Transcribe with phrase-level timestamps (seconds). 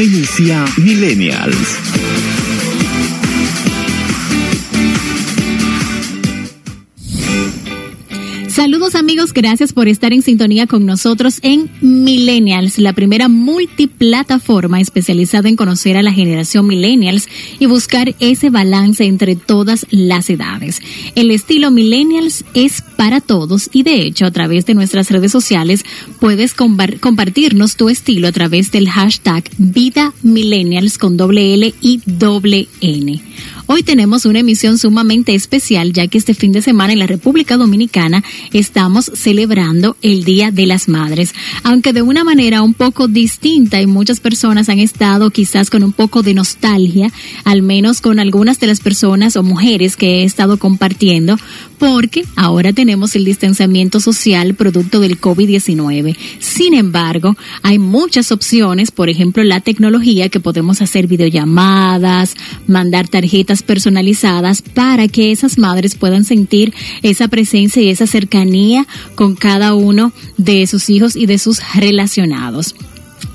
[0.00, 1.99] Ahora inicia Millennials.
[8.50, 15.48] Saludos amigos, gracias por estar en sintonía con nosotros en Millennials, la primera multiplataforma especializada
[15.48, 17.28] en conocer a la generación Millennials
[17.60, 20.82] y buscar ese balance entre todas las edades.
[21.14, 25.84] El estilo Millennials es para todos y de hecho a través de nuestras redes sociales
[26.18, 32.66] puedes compartirnos tu estilo a través del hashtag Vida Millennials con doble L y doble
[32.80, 33.22] N.
[33.72, 37.56] Hoy tenemos una emisión sumamente especial ya que este fin de semana en la República
[37.56, 43.80] Dominicana estamos celebrando el Día de las Madres, aunque de una manera un poco distinta
[43.80, 47.10] y muchas personas han estado quizás con un poco de nostalgia,
[47.44, 51.36] al menos con algunas de las personas o mujeres que he estado compartiendo,
[51.80, 56.14] porque ahora tenemos el distanciamiento social producto del COVID-19.
[56.38, 62.34] Sin embargo, hay muchas opciones, por ejemplo, la tecnología que podemos hacer videollamadas,
[62.66, 69.34] mandar tarjetas personalizadas para que esas madres puedan sentir esa presencia y esa cercanía con
[69.34, 72.74] cada uno de sus hijos y de sus relacionados.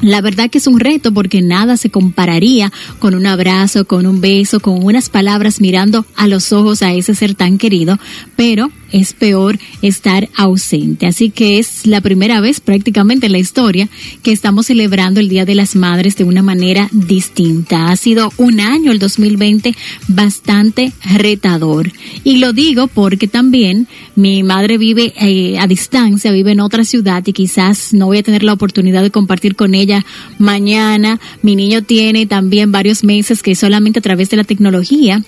[0.01, 4.21] La verdad que es un reto porque nada se compararía con un abrazo, con un
[4.21, 7.97] beso, con unas palabras mirando a los ojos a ese ser tan querido,
[8.35, 11.05] pero es peor estar ausente.
[11.05, 13.89] Así que es la primera vez prácticamente en la historia
[14.23, 17.89] que estamos celebrando el Día de las Madres de una manera distinta.
[17.89, 19.75] Ha sido un año, el 2020,
[20.07, 21.91] bastante retador.
[22.23, 27.21] Y lo digo porque también mi madre vive eh, a distancia, vive en otra ciudad
[27.25, 30.05] y quizás no voy a tener la oportunidad de compartir con ella
[30.39, 31.19] mañana.
[31.41, 35.21] Mi niño tiene también varios meses que solamente a través de la tecnología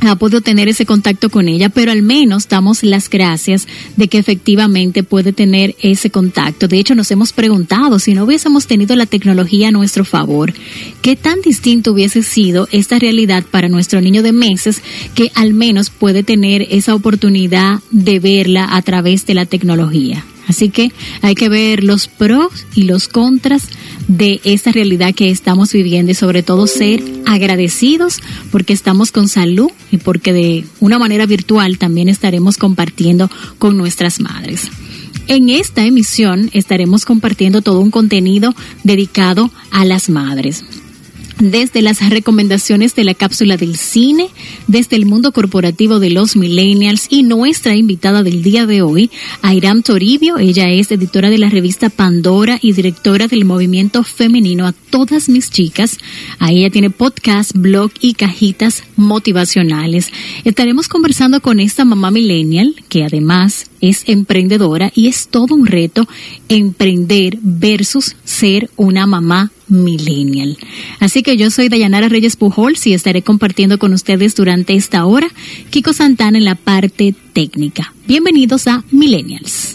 [0.00, 4.18] ha podido tener ese contacto con ella, pero al menos damos las gracias de que
[4.18, 6.68] efectivamente puede tener ese contacto.
[6.68, 10.52] De hecho, nos hemos preguntado si no hubiésemos tenido la tecnología a nuestro favor,
[11.02, 14.82] qué tan distinto hubiese sido esta realidad para nuestro niño de meses
[15.14, 20.24] que al menos puede tener esa oportunidad de verla a través de la tecnología.
[20.48, 23.64] Así que hay que ver los pros y los contras
[24.08, 28.20] de esta realidad que estamos viviendo y sobre todo ser agradecidos
[28.50, 34.20] porque estamos con salud y porque de una manera virtual también estaremos compartiendo con nuestras
[34.20, 34.70] madres.
[35.28, 40.64] En esta emisión estaremos compartiendo todo un contenido dedicado a las madres
[41.40, 44.28] desde las recomendaciones de la cápsula del cine,
[44.66, 49.10] desde el mundo corporativo de los millennials y nuestra invitada del día de hoy,
[49.42, 50.38] Airam Toribio.
[50.38, 55.50] Ella es editora de la revista Pandora y directora del movimiento femenino a todas mis
[55.50, 55.98] chicas.
[56.38, 60.10] Ahí ella tiene podcast, blog y cajitas motivacionales.
[60.44, 66.08] Estaremos conversando con esta mamá millennial que además es emprendedora y es todo un reto
[66.48, 70.56] emprender versus ser una mamá millennial.
[71.00, 75.28] Así que yo soy Dayanara Reyes Pujols y estaré compartiendo con ustedes durante esta hora
[75.70, 77.92] Kiko Santana en la parte técnica.
[78.06, 79.74] Bienvenidos a Millennials.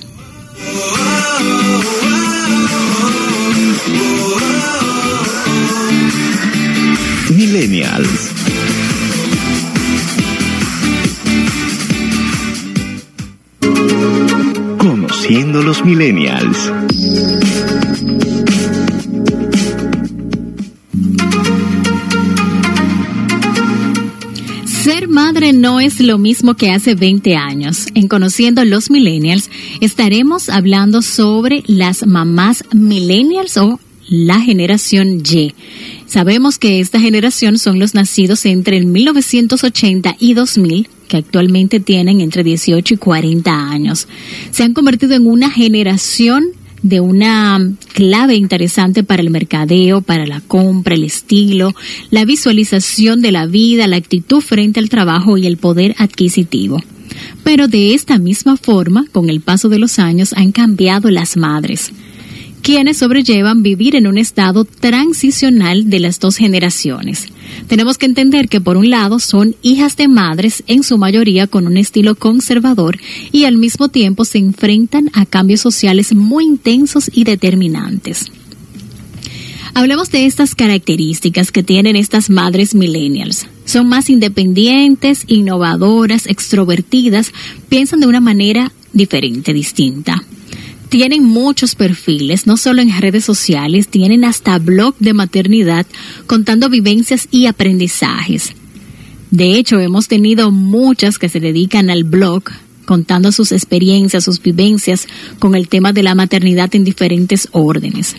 [7.30, 8.34] Millennials.
[15.24, 16.70] Conociendo los millennials.
[24.66, 27.86] Ser madre no es lo mismo que hace 20 años.
[27.96, 33.80] En Conociendo los Millennials estaremos hablando sobre las mamás millennials o
[34.10, 35.56] la generación Y.
[36.14, 42.22] Sabemos que esta generación son los nacidos entre el 1980 y 2000 que actualmente tienen
[42.22, 44.08] entre 18 y 40 años.
[44.52, 46.44] Se han convertido en una generación
[46.84, 51.74] de una clave interesante para el mercadeo, para la compra, el estilo,
[52.12, 56.80] la visualización de la vida, la actitud frente al trabajo y el poder adquisitivo.
[57.44, 61.92] Pero de esta misma forma, con el paso de los años, han cambiado las madres
[62.64, 67.28] quienes sobrellevan vivir en un estado transicional de las dos generaciones.
[67.68, 71.68] Tenemos que entender que por un lado son hijas de madres en su mayoría con
[71.68, 72.98] un estilo conservador
[73.34, 78.32] y al mismo tiempo se enfrentan a cambios sociales muy intensos y determinantes.
[79.76, 83.48] Hablemos de estas características que tienen estas madres millennials.
[83.66, 87.34] Son más independientes, innovadoras, extrovertidas,
[87.68, 90.24] piensan de una manera diferente, distinta
[90.94, 95.88] tienen muchos perfiles, no solo en redes sociales, tienen hasta blog de maternidad
[96.28, 98.52] contando vivencias y aprendizajes.
[99.32, 102.44] De hecho, hemos tenido muchas que se dedican al blog
[102.86, 105.08] contando sus experiencias, sus vivencias
[105.40, 108.16] con el tema de la maternidad en diferentes órdenes.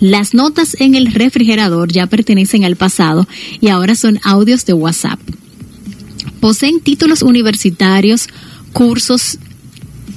[0.00, 3.28] Las notas en el refrigerador ya pertenecen al pasado
[3.60, 5.20] y ahora son audios de WhatsApp.
[6.40, 8.26] Poseen títulos universitarios,
[8.72, 9.38] cursos,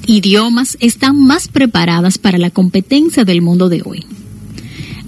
[0.09, 4.05] idiomas, están más preparadas para la competencia del mundo de hoy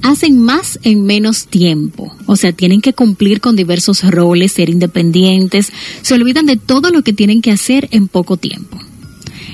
[0.01, 2.11] hacen más en menos tiempo.
[2.25, 5.71] O sea, tienen que cumplir con diversos roles, ser independientes,
[6.01, 8.79] se olvidan de todo lo que tienen que hacer en poco tiempo.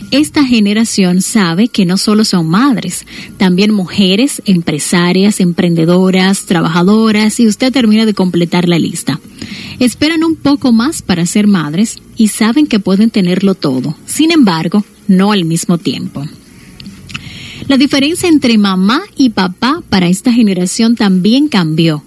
[0.09, 3.05] Esta generación sabe que no solo son madres,
[3.35, 9.19] también mujeres, empresarias, emprendedoras, trabajadoras, y usted termina de completar la lista.
[9.79, 14.85] Esperan un poco más para ser madres y saben que pueden tenerlo todo, sin embargo,
[15.07, 16.25] no al mismo tiempo.
[17.67, 22.03] La diferencia entre mamá y papá para esta generación también cambió.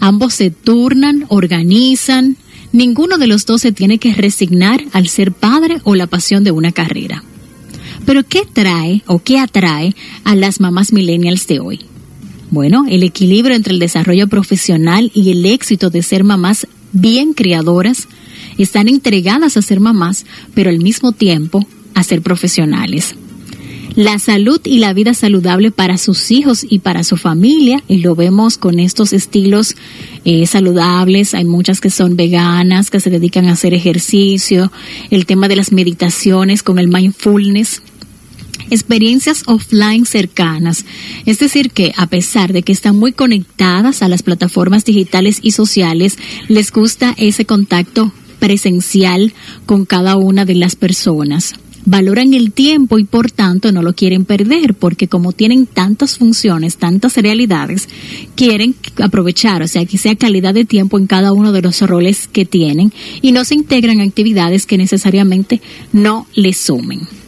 [0.00, 2.36] Ambos se turnan, organizan,
[2.72, 6.50] ninguno de los dos se tiene que resignar al ser padre o la pasión de
[6.50, 7.22] una carrera.
[8.04, 11.80] Pero ¿qué trae o qué atrae a las mamás millennials de hoy?
[12.50, 18.08] Bueno, el equilibrio entre el desarrollo profesional y el éxito de ser mamás bien criadoras,
[18.56, 20.24] están entregadas a ser mamás,
[20.54, 23.14] pero al mismo tiempo a ser profesionales.
[23.96, 28.16] La salud y la vida saludable para sus hijos y para su familia, y lo
[28.16, 29.76] vemos con estos estilos
[30.24, 34.72] eh, saludables, hay muchas que son veganas, que se dedican a hacer ejercicio,
[35.10, 37.82] el tema de las meditaciones con el mindfulness,
[38.68, 40.84] experiencias offline cercanas.
[41.24, 45.52] Es decir, que a pesar de que están muy conectadas a las plataformas digitales y
[45.52, 46.18] sociales,
[46.48, 49.32] les gusta ese contacto presencial
[49.66, 51.54] con cada una de las personas
[51.84, 56.76] valoran el tiempo y por tanto no lo quieren perder porque como tienen tantas funciones,
[56.76, 57.88] tantas realidades,
[58.34, 62.28] quieren aprovechar, o sea, que sea calidad de tiempo en cada uno de los roles
[62.28, 62.92] que tienen
[63.22, 65.60] y no se integran actividades que necesariamente
[65.92, 67.23] no les sumen.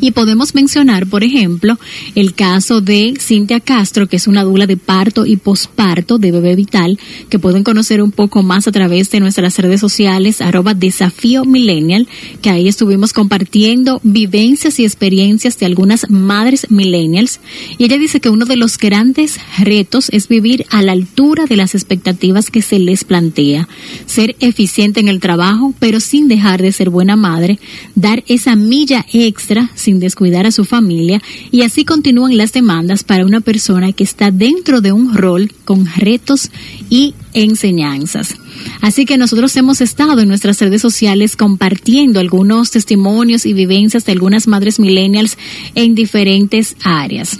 [0.00, 1.78] Y podemos mencionar, por ejemplo,
[2.14, 6.54] el caso de Cintia Castro, que es una dula de parto y posparto de bebé
[6.54, 6.98] vital,
[7.30, 12.08] que pueden conocer un poco más a través de nuestras redes sociales, arroba desafío millennial,
[12.42, 17.40] que ahí estuvimos compartiendo vivencias y experiencias de algunas madres millennials.
[17.78, 21.56] Y ella dice que uno de los grandes retos es vivir a la altura de
[21.56, 23.68] las expectativas que se les plantea,
[24.04, 27.58] ser eficiente en el trabajo, pero sin dejar de ser buena madre,
[27.94, 31.22] dar esa milla extra sin descuidar a su familia
[31.52, 35.86] y así continúan las demandas para una persona que está dentro de un rol con
[35.86, 36.50] retos
[36.90, 38.34] y enseñanzas.
[38.80, 44.12] Así que nosotros hemos estado en nuestras redes sociales compartiendo algunos testimonios y vivencias de
[44.12, 45.38] algunas madres millennials
[45.76, 47.38] en diferentes áreas.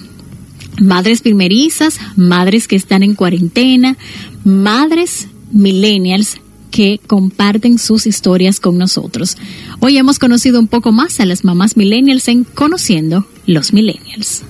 [0.80, 3.96] Madres primerizas, madres que están en cuarentena,
[4.44, 6.38] madres millennials
[6.76, 9.38] que comparten sus historias con nosotros.
[9.80, 14.42] Hoy hemos conocido un poco más a las mamás millennials en Conociendo los Millennials.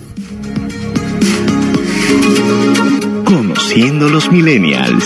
[3.24, 5.04] Conociendo los Millennials.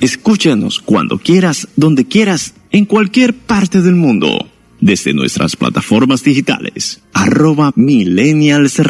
[0.00, 4.44] Escúchanos cuando quieras, donde quieras, en cualquier parte del mundo.
[4.80, 7.00] Desde nuestras plataformas digitales.
[7.12, 8.80] Arroba Millennials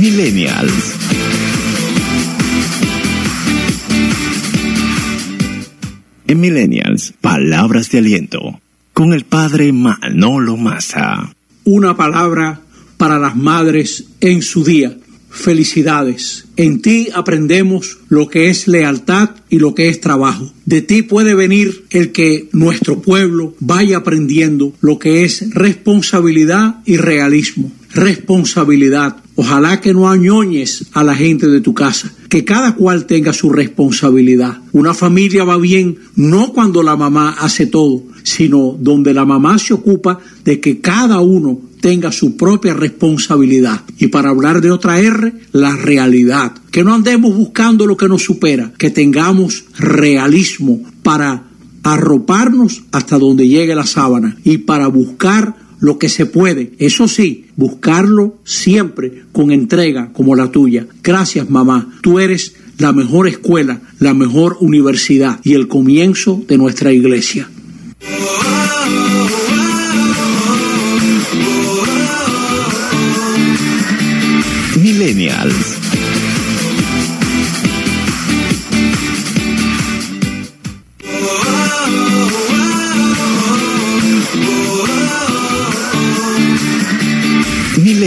[0.00, 0.94] Millennials.
[6.26, 8.60] En Millennials, palabras de aliento,
[8.94, 11.34] con el padre Manolo Massa.
[11.64, 12.62] Una palabra
[12.96, 14.96] para las madres en su día.
[15.28, 16.46] Felicidades.
[16.56, 20.50] En ti aprendemos lo que es lealtad y lo que es trabajo.
[20.64, 26.96] De ti puede venir el que nuestro pueblo vaya aprendiendo lo que es responsabilidad y
[26.96, 27.70] realismo.
[27.92, 29.18] Responsabilidad.
[29.40, 33.48] Ojalá que no añoñes a la gente de tu casa, que cada cual tenga su
[33.48, 34.58] responsabilidad.
[34.72, 39.72] Una familia va bien no cuando la mamá hace todo, sino donde la mamá se
[39.72, 43.80] ocupa de que cada uno tenga su propia responsabilidad.
[43.98, 46.52] Y para hablar de otra R, la realidad.
[46.70, 51.44] Que no andemos buscando lo que nos supera, que tengamos realismo para
[51.82, 56.72] arroparnos hasta donde llegue la sábana y para buscar lo que se puede.
[56.78, 60.86] Eso sí, buscarlo siempre con entrega como la tuya.
[61.02, 66.92] Gracias mamá, tú eres la mejor escuela, la mejor universidad y el comienzo de nuestra
[66.92, 67.48] iglesia.
[74.76, 75.79] Millennials.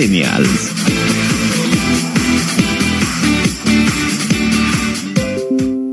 [0.07, 0.73] Millennials.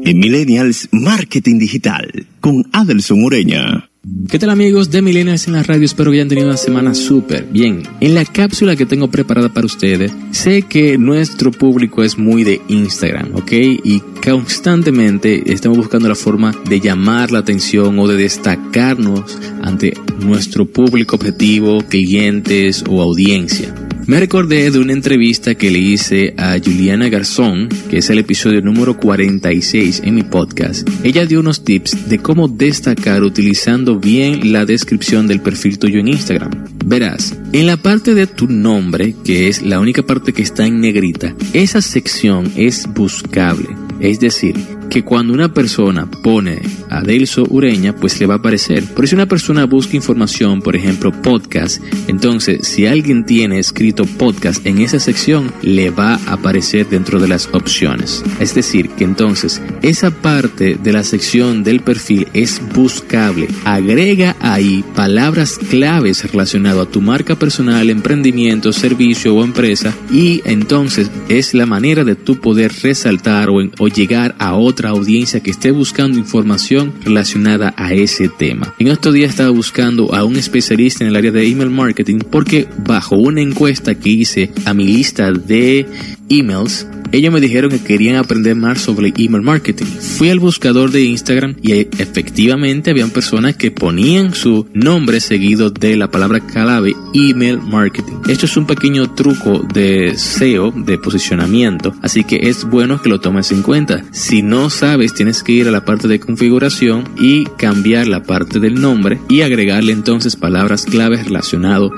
[0.02, 3.88] en Millennials Marketing Digital con Adelson Ureña.
[4.28, 5.84] ¿Qué tal amigos de Millennials en la radio?
[5.84, 7.84] Espero que hayan tenido una semana súper bien.
[8.00, 12.60] En la cápsula que tengo preparada para ustedes, sé que nuestro público es muy de
[12.66, 13.52] Instagram, ¿ok?
[13.52, 20.66] Y constantemente estamos buscando la forma de llamar la atención o de destacarnos ante nuestro
[20.66, 23.72] público objetivo, clientes o audiencia.
[24.06, 28.60] Me recordé de una entrevista que le hice a Juliana Garzón, que es el episodio
[28.60, 30.88] número 46 en mi podcast.
[31.04, 36.08] Ella dio unos tips de cómo destacar utilizando bien la descripción del perfil tuyo en
[36.08, 36.50] Instagram.
[36.84, 40.80] Verás, en la parte de tu nombre, que es la única parte que está en
[40.80, 43.68] negrita, esa sección es buscable.
[44.00, 44.56] Es decir,
[44.90, 48.84] que cuando una persona pone Adelso Ureña, pues le va a aparecer.
[48.92, 54.66] Por si una persona busca información, por ejemplo, podcast, entonces si alguien tiene escrito podcast
[54.66, 58.24] en esa sección, le va a aparecer dentro de las opciones.
[58.40, 63.46] Es decir, que entonces esa parte de la sección del perfil es buscable.
[63.64, 71.10] Agrega ahí palabras claves relacionadas a tu marca personal, emprendimiento, servicio o empresa y entonces
[71.28, 75.70] es la manera de tu poder resaltar o, o llegar a otra audiencia que esté
[75.70, 78.74] buscando información relacionada a ese tema.
[78.78, 82.66] En estos días estaba buscando a un especialista en el área de email marketing porque
[82.78, 85.86] bajo una encuesta que hice a mi lista de
[86.30, 89.86] emails ellos me dijeron que querían aprender más sobre email marketing.
[89.86, 95.96] Fui al buscador de Instagram y efectivamente habían personas que ponían su nombre seguido de
[95.96, 98.14] la palabra clave email marketing.
[98.28, 103.20] Esto es un pequeño truco de SEO, de posicionamiento, así que es bueno que lo
[103.20, 104.04] tomes en cuenta.
[104.12, 108.60] Si no sabes, tienes que ir a la parte de configuración y cambiar la parte
[108.60, 111.90] del nombre y agregarle entonces palabras claves relacionadas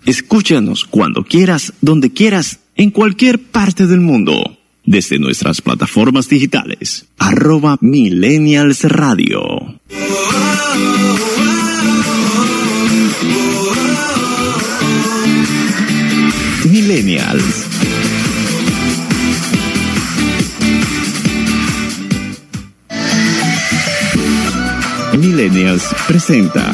[0.08, 4.58] Escúchanos cuando quieras, donde quieras, en cualquier parte del mundo.
[4.86, 7.08] Desde nuestras plataformas digitales.
[7.18, 9.42] Arroba Millennials Radio.
[16.72, 17.67] Millennials.
[25.38, 26.74] Millennials presenta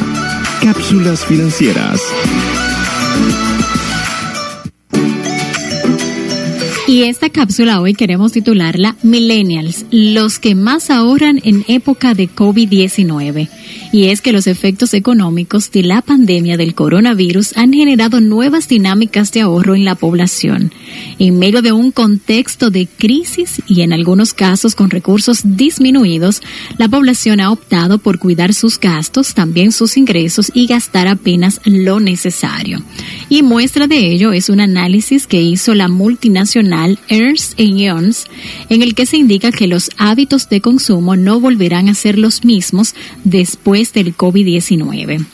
[0.62, 2.00] Cápsulas Financieras.
[6.86, 13.50] Y esta cápsula hoy queremos titularla Millennials, los que más ahorran en época de COVID-19
[13.94, 19.30] y es que los efectos económicos de la pandemia del coronavirus han generado nuevas dinámicas
[19.30, 20.72] de ahorro en la población.
[21.20, 26.42] En medio de un contexto de crisis y en algunos casos con recursos disminuidos,
[26.76, 32.00] la población ha optado por cuidar sus gastos, también sus ingresos y gastar apenas lo
[32.00, 32.82] necesario.
[33.28, 38.12] Y muestra de ello es un análisis que hizo la multinacional Ernst Young,
[38.70, 42.44] en el que se indica que los hábitos de consumo no volverán a ser los
[42.44, 45.26] mismos después del COVID-19.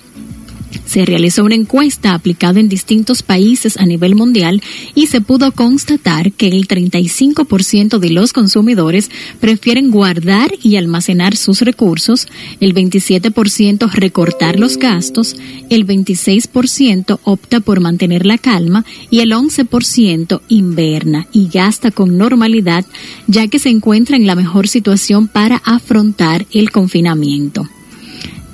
[0.87, 4.63] Se realizó una encuesta aplicada en distintos países a nivel mundial
[4.95, 11.61] y se pudo constatar que el 35% de los consumidores prefieren guardar y almacenar sus
[11.61, 12.27] recursos,
[12.61, 15.37] el 27% recortar los gastos,
[15.71, 22.85] el 26% opta por mantener la calma y el 11% inverna y gasta con normalidad
[23.27, 27.69] ya que se encuentra en la mejor situación para afrontar el confinamiento.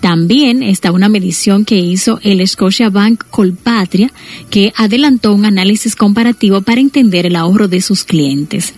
[0.06, 4.12] También está una medición que hizo el Scotiabank Colpatria
[4.50, 8.72] que adelantó un análisis comparativo para entender el ahorro de sus clientes.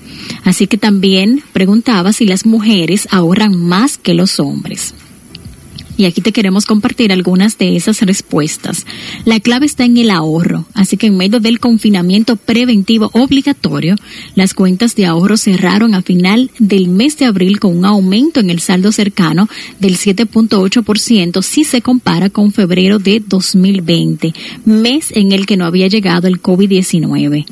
[0.45, 4.95] Así que también preguntaba si las mujeres ahorran más que los hombres.
[5.99, 8.87] Y aquí te queremos compartir algunas de esas respuestas.
[9.25, 13.97] La clave está en el ahorro, así que en medio del confinamiento preventivo obligatorio,
[14.37, 18.49] las cuentas de ahorro cerraron a final del mes de abril con un aumento en
[18.49, 19.49] el saldo cercano
[19.81, 24.33] del 7.8% si se compara con febrero de 2020,
[24.67, 27.45] mes en el que no había llegado el COVID-19.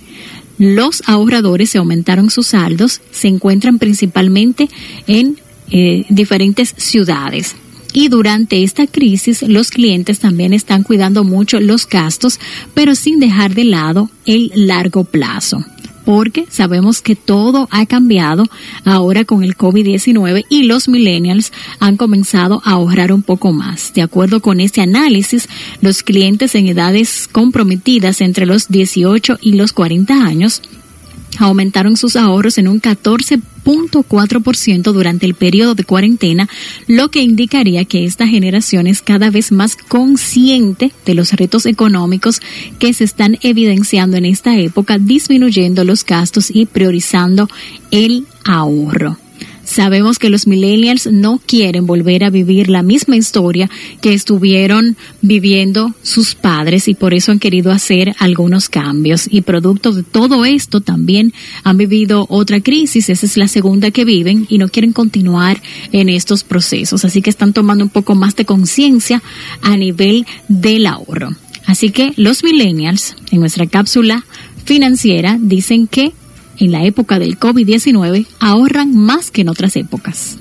[0.58, 4.68] Los ahorradores se aumentaron sus saldos, se encuentran principalmente
[5.08, 5.36] en
[5.72, 7.56] eh, diferentes ciudades
[7.96, 12.38] Y durante esta crisis, los clientes también están cuidando mucho los gastos,
[12.74, 15.64] pero sin dejar de lado el largo plazo
[16.04, 18.44] porque sabemos que todo ha cambiado
[18.84, 23.92] ahora con el COVID-19 y los millennials han comenzado a ahorrar un poco más.
[23.92, 25.48] De acuerdo con este análisis,
[25.80, 30.62] los clientes en edades comprometidas entre los 18 y los 40 años
[31.38, 36.48] aumentaron sus ahorros en un 14.4% durante el periodo de cuarentena,
[36.86, 42.40] lo que indicaría que esta generación es cada vez más consciente de los retos económicos
[42.78, 47.48] que se están evidenciando en esta época, disminuyendo los gastos y priorizando
[47.90, 49.18] el ahorro.
[49.66, 53.68] Sabemos que los millennials no quieren volver a vivir la misma historia
[54.00, 59.26] que estuvieron viviendo sus padres y por eso han querido hacer algunos cambios.
[59.28, 64.04] Y producto de todo esto también han vivido otra crisis, esa es la segunda que
[64.04, 67.04] viven y no quieren continuar en estos procesos.
[67.04, 69.20] Así que están tomando un poco más de conciencia
[69.62, 71.30] a nivel del ahorro.
[71.66, 74.24] Así que los millennials en nuestra cápsula
[74.64, 76.12] financiera dicen que
[76.58, 80.38] en la época del COVID-19 ahorran más que en otras épocas.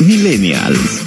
[0.00, 1.02] Millennials.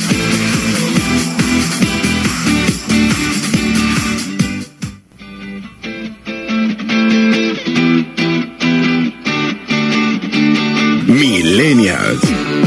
[11.08, 12.67] Millennials.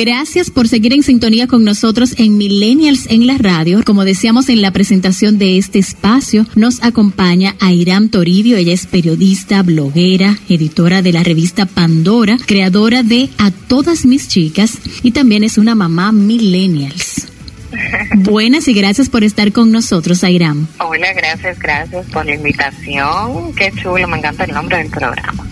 [0.00, 3.82] Gracias por seguir en sintonía con nosotros en Millennials en la radio.
[3.84, 8.56] Como decíamos en la presentación de este espacio, nos acompaña Airam Toribio.
[8.56, 14.78] Ella es periodista, bloguera, editora de la revista Pandora, creadora de A Todas Mis Chicas
[15.02, 17.26] y también es una mamá Millennials.
[18.18, 20.68] Buenas y gracias por estar con nosotros, Airam.
[20.78, 23.52] Hola, gracias, gracias por la invitación.
[23.56, 25.47] Qué chulo, me encanta el nombre del programa.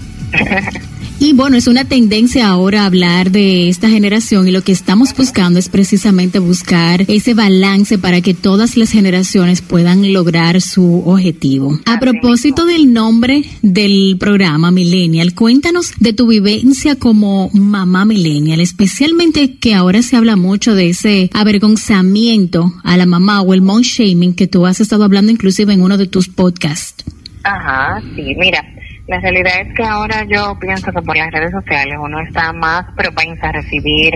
[1.18, 5.58] Y bueno, es una tendencia ahora hablar de esta generación y lo que estamos buscando
[5.58, 11.80] es precisamente buscar ese balance para que todas las generaciones puedan lograr su objetivo.
[11.86, 19.56] A propósito del nombre del programa Millennial, cuéntanos de tu vivencia como mamá millennial, especialmente
[19.56, 24.34] que ahora se habla mucho de ese avergonzamiento a la mamá o el mom shaming
[24.34, 27.04] que tú has estado hablando inclusive en uno de tus podcasts.
[27.42, 28.64] Ajá, sí, mira,
[29.06, 32.86] la realidad es que ahora yo pienso que por las redes sociales uno está más
[32.96, 34.14] propensa a recibir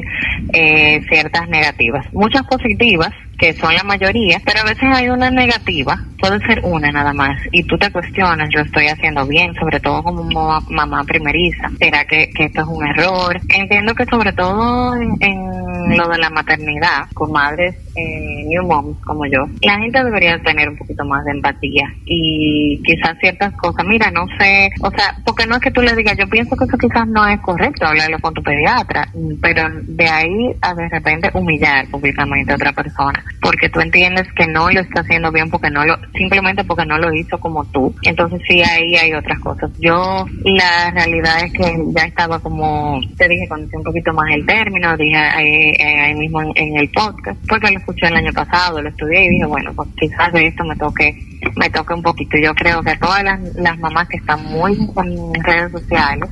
[0.52, 5.98] eh, ciertas negativas, muchas positivas, que son la mayoría, pero a veces hay una negativa,
[6.18, 10.02] puede ser una nada más, y tú te cuestionas, yo estoy haciendo bien, sobre todo
[10.02, 13.40] como mamá primeriza, ¿será que, esto es un error?
[13.48, 19.24] Entiendo que sobre todo en, lo de la maternidad, con madres eh, new moms como
[19.24, 24.10] yo, la gente debería tener un poquito más de empatía y quizás ciertas cosas, mira,
[24.10, 26.76] no sé, o sea, porque no es que tú le digas, yo pienso que eso
[26.76, 29.08] quizás no es correcto, hablarlo con tu pediatra,
[29.40, 34.46] pero de ahí a de repente humillar públicamente a otra persona porque tú entiendes que
[34.46, 37.94] no lo está haciendo bien porque no lo simplemente porque no lo hizo como tú.
[38.02, 39.70] Entonces sí ahí hay otras cosas.
[39.78, 44.44] Yo la realidad es que ya estaba como te dije conocí un poquito más el
[44.46, 49.24] término dije ahí, mismo en, el podcast porque lo escuché el año pasado lo estudié
[49.24, 51.14] y dije bueno pues quizás de esto me toque
[51.56, 52.36] me toque un poquito.
[52.42, 56.28] Yo creo que todas las, las mamás que están muy en redes sociales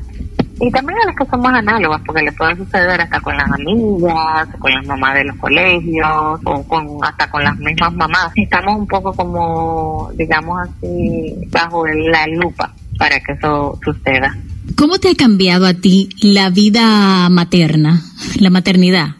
[0.61, 3.51] y también a las que son más análogas, porque le puede suceder hasta con las
[3.51, 8.33] amigas, con las mamás de los colegios, o con hasta con las mismas mamás.
[8.35, 14.37] Estamos un poco como, digamos así, bajo la lupa para que eso suceda.
[14.77, 18.03] ¿Cómo te ha cambiado a ti la vida materna,
[18.39, 19.18] la maternidad?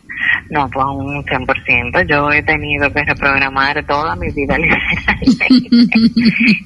[0.51, 2.07] No, pues un 100%.
[2.07, 4.57] Yo he tenido que reprogramar toda mi vida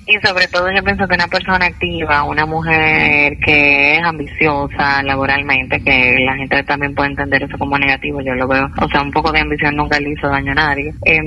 [0.07, 5.83] y sobre todo yo pienso que una persona activa, una mujer que es ambiciosa laboralmente,
[5.83, 8.71] que la gente también puede entender eso como negativo, yo lo veo.
[8.81, 10.95] O sea, un poco de ambición nunca le hizo daño a nadie.
[11.05, 11.21] Eh,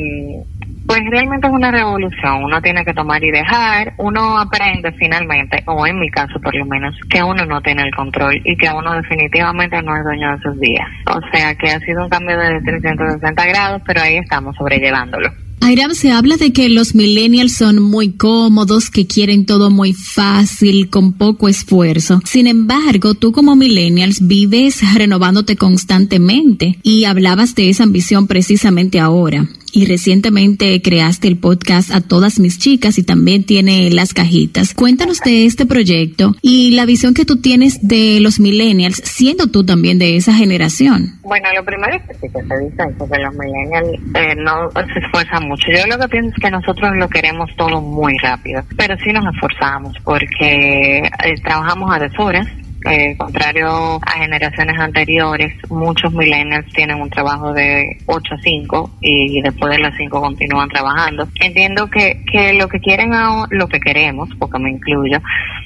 [0.88, 5.86] pues realmente es una revolución, uno tiene que tomar y dejar, uno aprende finalmente, o
[5.88, 8.94] en mi caso por lo menos, que uno no tiene el control y que uno
[8.94, 10.88] definitivamente no es dueño de sus días.
[11.08, 15.30] O sea que ha sido un cambio de 360 grados, pero ahí estamos sobrellevándolo.
[15.62, 20.92] Airam, se habla de que los millennials son muy cómodos, que quieren todo muy fácil,
[20.92, 22.22] con poco esfuerzo.
[22.24, 29.48] Sin embargo, tú como millennials vives renovándote constantemente y hablabas de esa ambición precisamente ahora.
[29.76, 34.74] Y recientemente creaste el podcast A Todas Mis Chicas y también tiene Las Cajitas.
[34.74, 39.66] Cuéntanos de este proyecto y la visión que tú tienes de los millennials, siendo tú
[39.66, 41.20] también de esa generación.
[41.24, 45.00] Bueno, lo primero es que sí que se dice porque los millennials eh, no se
[45.00, 45.66] esfuerzan mucho.
[45.70, 49.26] Yo lo que pienso es que nosotros lo queremos todo muy rápido, pero sí nos
[49.36, 52.48] esforzamos porque eh, trabajamos a deshoras
[52.86, 59.42] eh, contrario a generaciones anteriores, muchos millennials tienen un trabajo de 8 a 5 y,
[59.42, 61.28] después de las 5 continúan trabajando.
[61.42, 63.12] Entiendo que, que lo que quieren,
[63.50, 65.20] lo que queremos, porque me incluyo,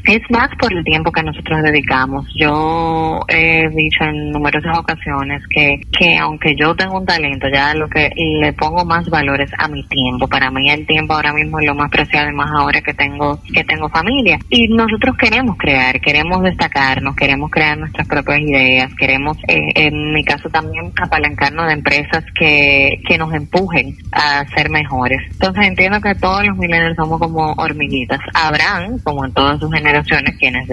[0.05, 2.25] es más por el tiempo que nosotros dedicamos.
[2.36, 7.88] Yo he dicho en numerosas ocasiones que, que aunque yo tengo un talento, ya lo
[7.89, 10.27] que le pongo más valores a mi tiempo.
[10.27, 13.39] Para mí el tiempo ahora mismo es lo más preciado y más ahora que tengo,
[13.53, 14.39] que tengo familia.
[14.49, 20.24] Y nosotros queremos crear, queremos destacarnos queremos crear nuestras propias ideas, queremos, eh, en mi
[20.24, 25.22] caso también, apalancarnos de empresas que, que nos empujen a ser mejores.
[25.32, 28.19] Entonces entiendo que todos los millennials somos como hormiguitas.
[28.34, 30.67] Habrán, como en todas sus generaciones, quienes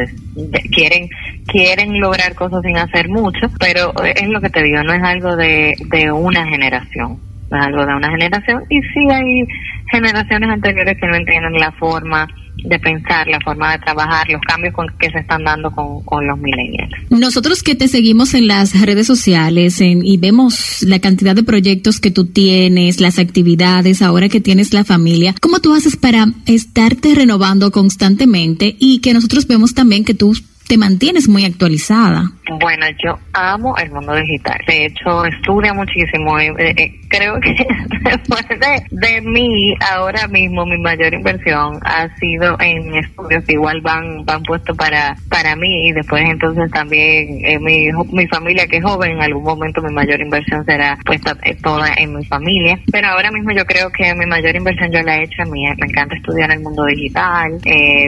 [0.72, 1.08] quieren
[1.46, 5.36] quieren lograr cosas sin hacer mucho, pero es lo que te digo, no es algo
[5.36, 7.18] de, de una generación,
[7.50, 9.44] algo de una generación y sí hay
[9.90, 14.74] generaciones anteriores que no entienden la forma de pensar, la forma de trabajar, los cambios
[14.74, 16.90] con, que se están dando con, con los millennials.
[17.10, 22.10] Nosotros que te seguimos en las redes sociales y vemos la cantidad de proyectos que
[22.10, 27.70] tú tienes, las actividades, ahora que tienes la familia, ¿cómo tú haces para estarte renovando
[27.70, 30.34] constantemente y que nosotros vemos también que tú
[30.66, 32.32] te mantienes muy actualizada.
[32.48, 34.58] Bueno, yo amo el mundo digital.
[34.66, 36.38] De hecho, estudio muchísimo.
[36.38, 37.54] Eh, eh, creo que
[38.02, 44.24] después de, de mí, ahora mismo mi mayor inversión ha sido en estudios igual van
[44.24, 48.84] van puestos para para mí y después entonces también eh, mi, mi familia que es
[48.84, 52.78] joven, en algún momento mi mayor inversión será puesta toda en mi familia.
[52.92, 55.64] Pero ahora mismo yo creo que mi mayor inversión yo la he hecho a mí.
[55.78, 57.60] Me encanta estudiar el mundo digital.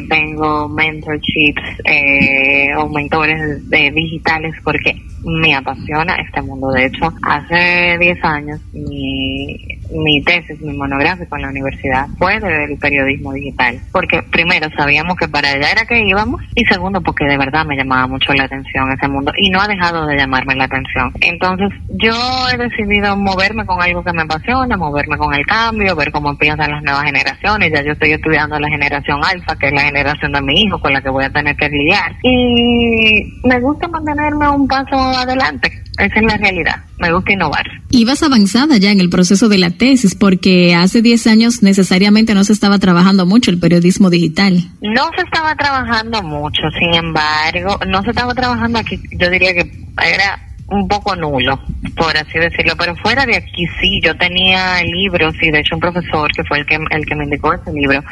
[0.08, 1.62] tengo mentorships.
[2.78, 3.90] O mentores de
[4.28, 6.70] digitales porque me apasiona este mundo.
[6.70, 9.56] De hecho, hace 10 años mi,
[9.90, 13.80] mi tesis, mi monográfico en la universidad fue del periodismo digital.
[13.92, 17.76] Porque primero sabíamos que para allá era que íbamos y segundo porque de verdad me
[17.76, 21.12] llamaba mucho la atención ese mundo y no ha dejado de llamarme la atención.
[21.20, 22.14] Entonces yo
[22.52, 26.70] he decidido moverme con algo que me apasiona, moverme con el cambio, ver cómo empiezan
[26.70, 27.72] las nuevas generaciones.
[27.72, 30.92] Ya yo estoy estudiando la generación alfa, que es la generación de mi hijo con
[30.92, 32.14] la que voy a tener que lidiar.
[32.22, 35.82] Y me gusta mantenerme un paso adelante.
[35.98, 36.76] Esa es la realidad.
[36.98, 37.66] Me gusta innovar.
[37.90, 42.34] Y vas avanzada ya en el proceso de la tesis, porque hace 10 años necesariamente
[42.34, 44.64] no se estaba trabajando mucho el periodismo digital.
[44.80, 49.70] No se estaba trabajando mucho, sin embargo, no se estaba trabajando aquí, yo diría que
[50.04, 51.58] era un poco nulo,
[51.96, 55.80] por así decirlo, pero fuera de aquí sí, yo tenía libros y de hecho un
[55.80, 58.02] profesor que fue el que, el que me indicó ese libro,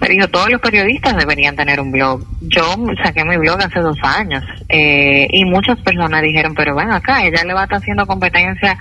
[0.00, 2.24] me dijo, todos los periodistas deberían tener un blog.
[2.40, 7.24] Yo saqué mi blog hace dos años eh, y muchas personas dijeron, pero ven acá,
[7.24, 8.76] ella le va a estar haciendo competencia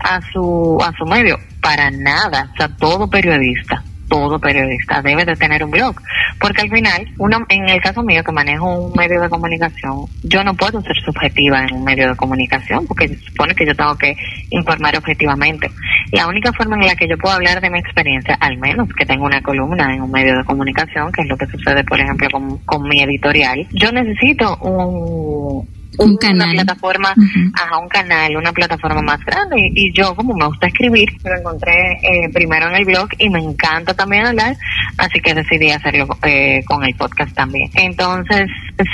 [0.00, 1.38] a su, a su medio.
[1.60, 5.96] Para nada, o sea, todo periodista todo periodista debe de tener un blog,
[6.40, 10.44] porque al final, uno, en el caso mío que manejo un medio de comunicación, yo
[10.44, 13.96] no puedo ser subjetiva en un medio de comunicación, porque se supone que yo tengo
[13.96, 14.16] que
[14.50, 15.70] informar objetivamente.
[16.12, 19.06] La única forma en la que yo puedo hablar de mi experiencia, al menos que
[19.06, 22.28] tengo una columna en un medio de comunicación, que es lo que sucede, por ejemplo,
[22.30, 25.66] con, con mi editorial, yo necesito un,
[25.98, 26.50] un canal.
[26.50, 27.14] Una plataforma,
[27.54, 29.56] ajá, un canal, una plataforma más grande.
[29.74, 33.40] Y, yo, como me gusta escribir, lo encontré eh, primero en el blog y me
[33.40, 34.56] encanta también hablar,
[34.98, 37.70] así que decidí hacerlo eh, con el podcast también.
[37.74, 38.48] Entonces,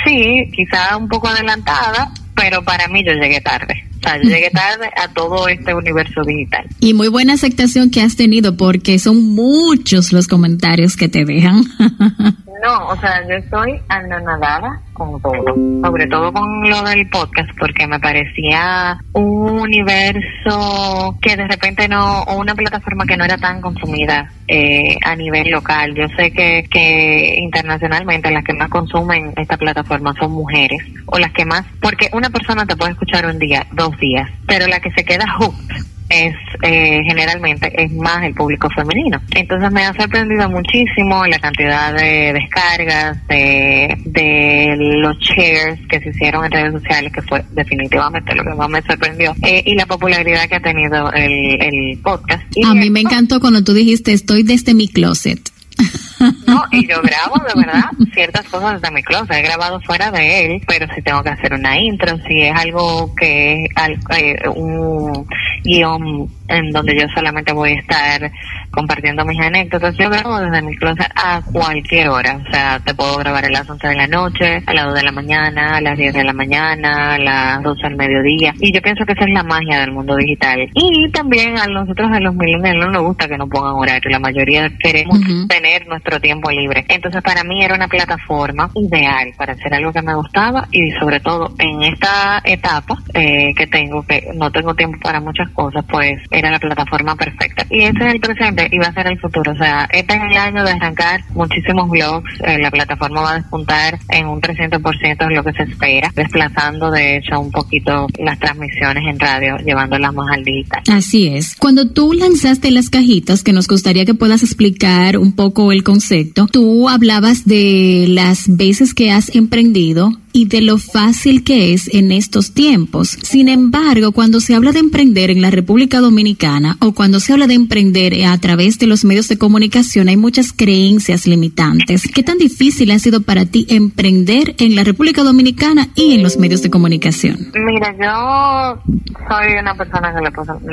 [0.05, 3.83] sí, quizá un poco adelantada, pero para mí yo llegué tarde.
[3.97, 6.65] O sea, yo llegué tarde a todo este universo digital.
[6.79, 11.63] Y muy buena aceptación que has tenido porque son muchos los comentarios que te dejan.
[12.61, 17.87] No, o sea, yo estoy anonadada con todo, sobre todo con lo del podcast, porque
[17.87, 23.61] me parecía un universo que de repente no, o una plataforma que no era tan
[23.61, 25.95] consumida eh, a nivel local.
[25.95, 31.31] Yo sé que, que internacionalmente las que más consumen esta plataforma son mujeres, o las
[31.31, 34.91] que más, porque una persona te puede escuchar un día, dos días, pero la que
[34.91, 39.21] se queda hooked es eh, generalmente es más el público femenino.
[39.35, 46.09] Entonces me ha sorprendido muchísimo la cantidad de descargas, de, de los shares que se
[46.09, 49.85] hicieron en redes sociales, que fue definitivamente lo que más me sorprendió, eh, y la
[49.85, 52.43] popularidad que ha tenido el, el podcast.
[52.65, 55.39] A mí me encantó cuando tú dijiste estoy desde mi closet.
[56.47, 59.37] No, y yo grabo de verdad ciertas cosas desde mi closet.
[59.37, 63.13] He grabado fuera de él, pero si tengo que hacer una intro, si es algo
[63.15, 63.71] que es
[64.17, 65.27] eh, un,
[65.63, 68.31] guion en donde yo solamente voy a estar
[68.71, 69.95] compartiendo mis anécdotas.
[69.97, 72.41] Yo grabo desde mi closet a cualquier hora.
[72.45, 75.03] O sea, te puedo grabar a las 11 de la noche, a las 2 de
[75.03, 78.53] la mañana, a las 10 de la mañana, a las 12 del mediodía.
[78.59, 80.69] Y yo pienso que esa es la magia del mundo digital.
[80.73, 84.11] Y también a nosotros, a los millennials, no nos gusta que nos pongan horario.
[84.11, 86.85] La mayoría queremos tener nuestro tiempo libre.
[86.87, 91.19] Entonces, para mí era una plataforma ideal para hacer algo que me gustaba y sobre
[91.19, 96.19] todo en esta etapa eh, que tengo, que no tengo tiempo para muchas cosas, pues
[96.31, 97.65] era la plataforma perfecta.
[97.69, 99.51] Y ese es el presente y va a ser el futuro.
[99.51, 102.29] O sea, este es el año de arrancar muchísimos blogs.
[102.41, 106.91] Eh, la plataforma va a despuntar en un 300% de lo que se espera, desplazando
[106.91, 110.81] de hecho un poquito las transmisiones en radio, llevándolas más al digital.
[110.91, 111.55] Así es.
[111.55, 116.00] Cuando tú lanzaste las cajitas, que nos gustaría que puedas explicar un poco el concepto,
[116.47, 122.11] tú hablabas de las veces que has emprendido y de lo fácil que es en
[122.11, 123.09] estos tiempos.
[123.09, 127.47] Sin embargo, cuando se habla de emprender en la República Dominicana o cuando se habla
[127.47, 132.09] de emprender a través de los medios de comunicación, hay muchas creencias limitantes.
[132.13, 136.37] ¿Qué tan difícil ha sido para ti emprender en la República Dominicana y en los
[136.37, 137.51] medios de comunicación?
[137.53, 138.81] Mira, yo
[139.27, 140.21] soy una persona que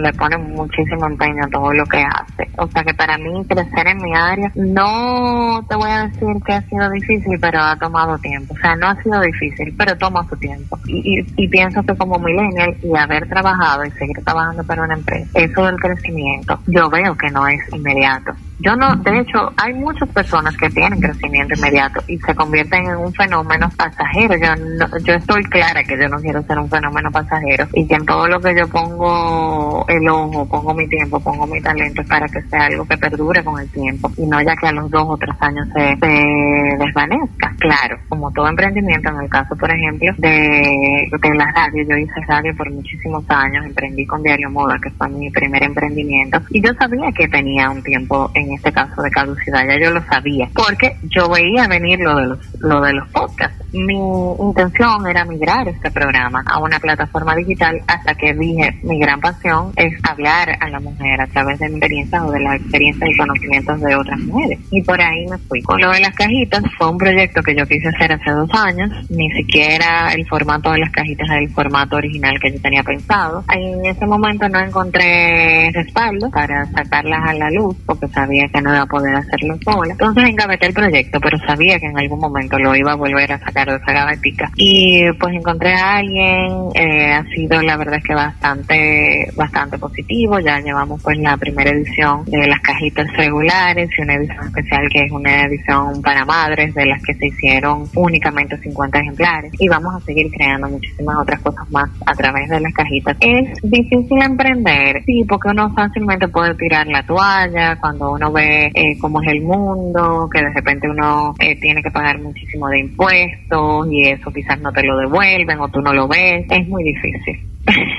[0.01, 2.49] le, pone muchísimo empeño a todo lo que hace.
[2.59, 6.53] O sea que para mí crecer en mi área no te voy a decir que
[6.53, 8.55] ha sido difícil, pero ha tomado tiempo.
[8.55, 10.79] O sea, no ha sido difícil pero toma su tiempo.
[10.87, 15.31] Y, y, pienso que como millennial y haber trabajado y seguir trabajando para una empresa,
[15.35, 18.33] eso del crecimiento, yo veo que no es inmediato.
[18.61, 22.97] Yo no, de hecho, hay muchas personas que tienen crecimiento inmediato y se convierten en
[22.97, 24.35] un fenómeno pasajero.
[24.37, 28.05] Yo, yo estoy clara que yo no quiero ser un fenómeno pasajero y que en
[28.05, 32.27] todo lo que yo pongo el ojo, pongo mi tiempo, pongo mi talento es para
[32.27, 35.05] que sea algo que perdure con el tiempo y no ya que a los dos
[35.07, 37.55] o tres años se, se desvanezca.
[37.59, 42.21] Claro, como todo emprendimiento, en el caso, por ejemplo, de, de la radio, yo hice
[42.27, 46.73] radio por muchísimos años, emprendí con Diario Moda, que fue mi primer emprendimiento, y yo
[46.75, 50.97] sabía que tenía un tiempo en este caso de caducidad, ya yo lo sabía, porque
[51.05, 53.65] yo veía venir lo de los, lo de los podcasts.
[53.73, 53.99] Mi
[54.41, 59.73] intención era migrar este programa a una plataforma digital hasta que dije, mi gran pasión
[59.77, 63.17] es hablar a la mujer a través de mi experiencia o de las experiencias y
[63.19, 64.59] conocimientos de otras mujeres.
[64.71, 65.63] Y por ahí me fui.
[65.63, 68.91] Con lo de las cajitas fue un proyecto que yo quise hacer hace dos años,
[69.29, 73.45] ni siquiera el formato de las cajitas era el formato original que yo tenía pensado.
[73.53, 78.71] En ese momento no encontré respaldo para sacarlas a la luz porque sabía que no
[78.71, 79.93] iba a poder hacerlo sola.
[79.93, 83.39] Entonces engaveté el proyecto, pero sabía que en algún momento lo iba a volver a
[83.39, 84.51] sacar de esa gavetica.
[84.57, 90.39] Y pues encontré a alguien, eh, ha sido la verdad es que bastante, bastante positivo.
[90.41, 95.05] Ya llevamos pues la primera edición de las cajitas regulares y una edición especial que
[95.05, 99.18] es una edición para madres de las que se hicieron únicamente 50 ejemplares.
[99.59, 103.17] Y vamos a seguir creando muchísimas otras cosas más a través de las cajitas.
[103.21, 108.99] Es difícil emprender, sí, porque uno fácilmente puede tirar la toalla cuando uno ve eh,
[109.01, 113.89] cómo es el mundo, que de repente uno eh, tiene que pagar muchísimo de impuestos
[113.91, 117.41] y eso quizás no te lo devuelven o tú no lo ves, es muy difícil.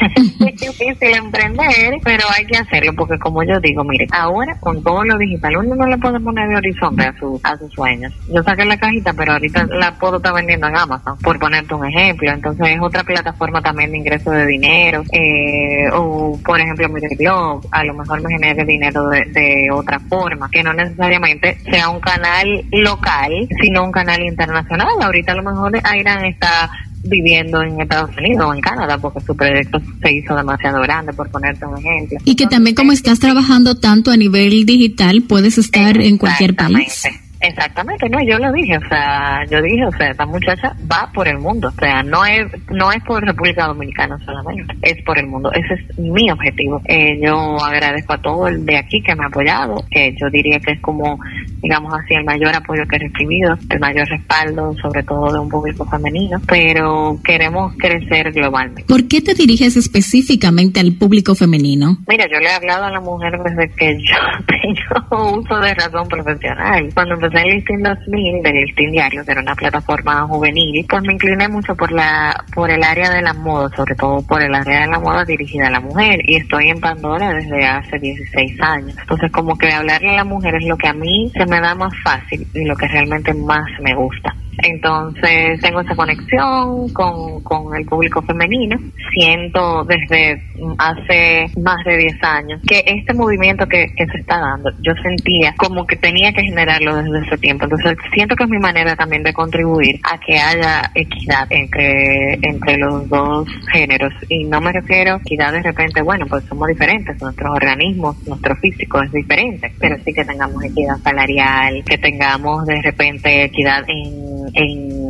[0.80, 5.18] difícil emprender, pero hay que hacerlo porque como yo digo, mire, ahora con todo lo
[5.18, 8.14] digital uno no le puede poner de horizonte a, su, a sus sueños.
[8.34, 11.86] Yo saqué la cajita, pero ahorita la puedo estar vendiendo en Amazon, por ponerte un
[11.86, 12.32] ejemplo.
[12.32, 15.04] Entonces es otra plataforma también de ingreso de dinero.
[15.12, 20.00] Eh, o por ejemplo mi blog, a lo mejor me genere dinero de, de otra
[20.00, 24.88] forma, que no necesariamente sea un canal local, sino un canal internacional.
[25.02, 26.70] Ahorita a lo mejor Airan está
[27.04, 31.30] viviendo en Estados Unidos o en Canadá porque su proyecto se hizo demasiado grande, por
[31.30, 32.18] ponerte un ejemplo.
[32.26, 37.04] Y que también como estás trabajando tanto a nivel digital, puedes estar en cualquier país.
[37.42, 41.26] Exactamente, no, yo lo dije, o sea, yo dije, o sea, esta muchacha va por
[41.26, 45.28] el mundo, o sea, no es no es por República Dominicana solamente, es por el
[45.28, 46.82] mundo, ese es mi objetivo.
[46.86, 50.60] Eh, yo agradezco a todo el de aquí que me ha apoyado, que yo diría
[50.60, 51.18] que es como,
[51.62, 55.48] digamos así, el mayor apoyo que he recibido, el mayor respaldo, sobre todo de un
[55.48, 58.84] público femenino, pero queremos crecer globalmente.
[58.84, 62.00] ¿Por qué te diriges específicamente al público femenino?
[62.06, 64.16] Mira, yo le he hablado a la mujer desde que yo
[65.08, 66.90] tengo uso de razón profesional.
[66.94, 71.14] Cuando empecé el Listing 2000 del Listing Diario, que era una plataforma juvenil, pues me
[71.14, 74.82] incliné mucho por la por el área de la moda, sobre todo por el área
[74.82, 76.20] de la moda dirigida a la mujer.
[76.24, 78.96] Y estoy en Pandora desde hace 16 años.
[79.00, 81.76] Entonces, como que hablarle a la mujer es lo que a mí se me da
[81.76, 84.36] más fácil y lo que realmente más me gusta.
[84.64, 88.78] Entonces tengo esa conexión con, con el público femenino.
[89.14, 90.42] Siento desde
[90.78, 95.54] hace más de 10 años, que este movimiento que, que se está dando, yo sentía
[95.58, 97.66] como que tenía que generarlo desde ese tiempo.
[97.66, 102.78] Entonces, siento que es mi manera también de contribuir a que haya equidad entre, entre
[102.78, 104.14] los dos géneros.
[104.28, 108.56] Y no me refiero a equidad de repente, bueno, pues somos diferentes, nuestros organismos, nuestro
[108.58, 114.49] físico es diferente, pero sí que tengamos equidad salarial, que tengamos de repente equidad en,
[114.54, 115.09] en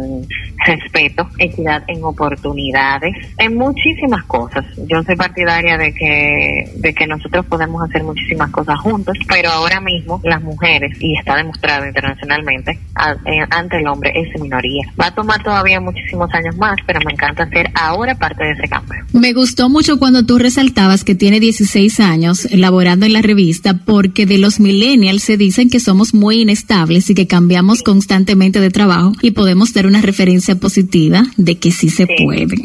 [0.65, 4.65] respeto, equidad en oportunidades, en muchísimas cosas.
[4.88, 9.79] Yo soy partidaria de que, de que nosotros podemos hacer muchísimas cosas juntos, pero ahora
[9.79, 14.91] mismo las mujeres, y está demostrado internacionalmente, eh, ante el hombre es minoría.
[14.99, 18.67] Va a tomar todavía muchísimos años más, pero me encanta ser ahora parte de ese
[18.67, 19.03] cambio.
[19.13, 24.25] Me gustó mucho cuando tú resaltabas que tiene 16 años elaborando en la revista, porque
[24.25, 29.13] de los millennials se dicen que somos muy inestables y que cambiamos constantemente de trabajo
[29.21, 32.56] y podemos dar una referencia positiva de que sí se puede.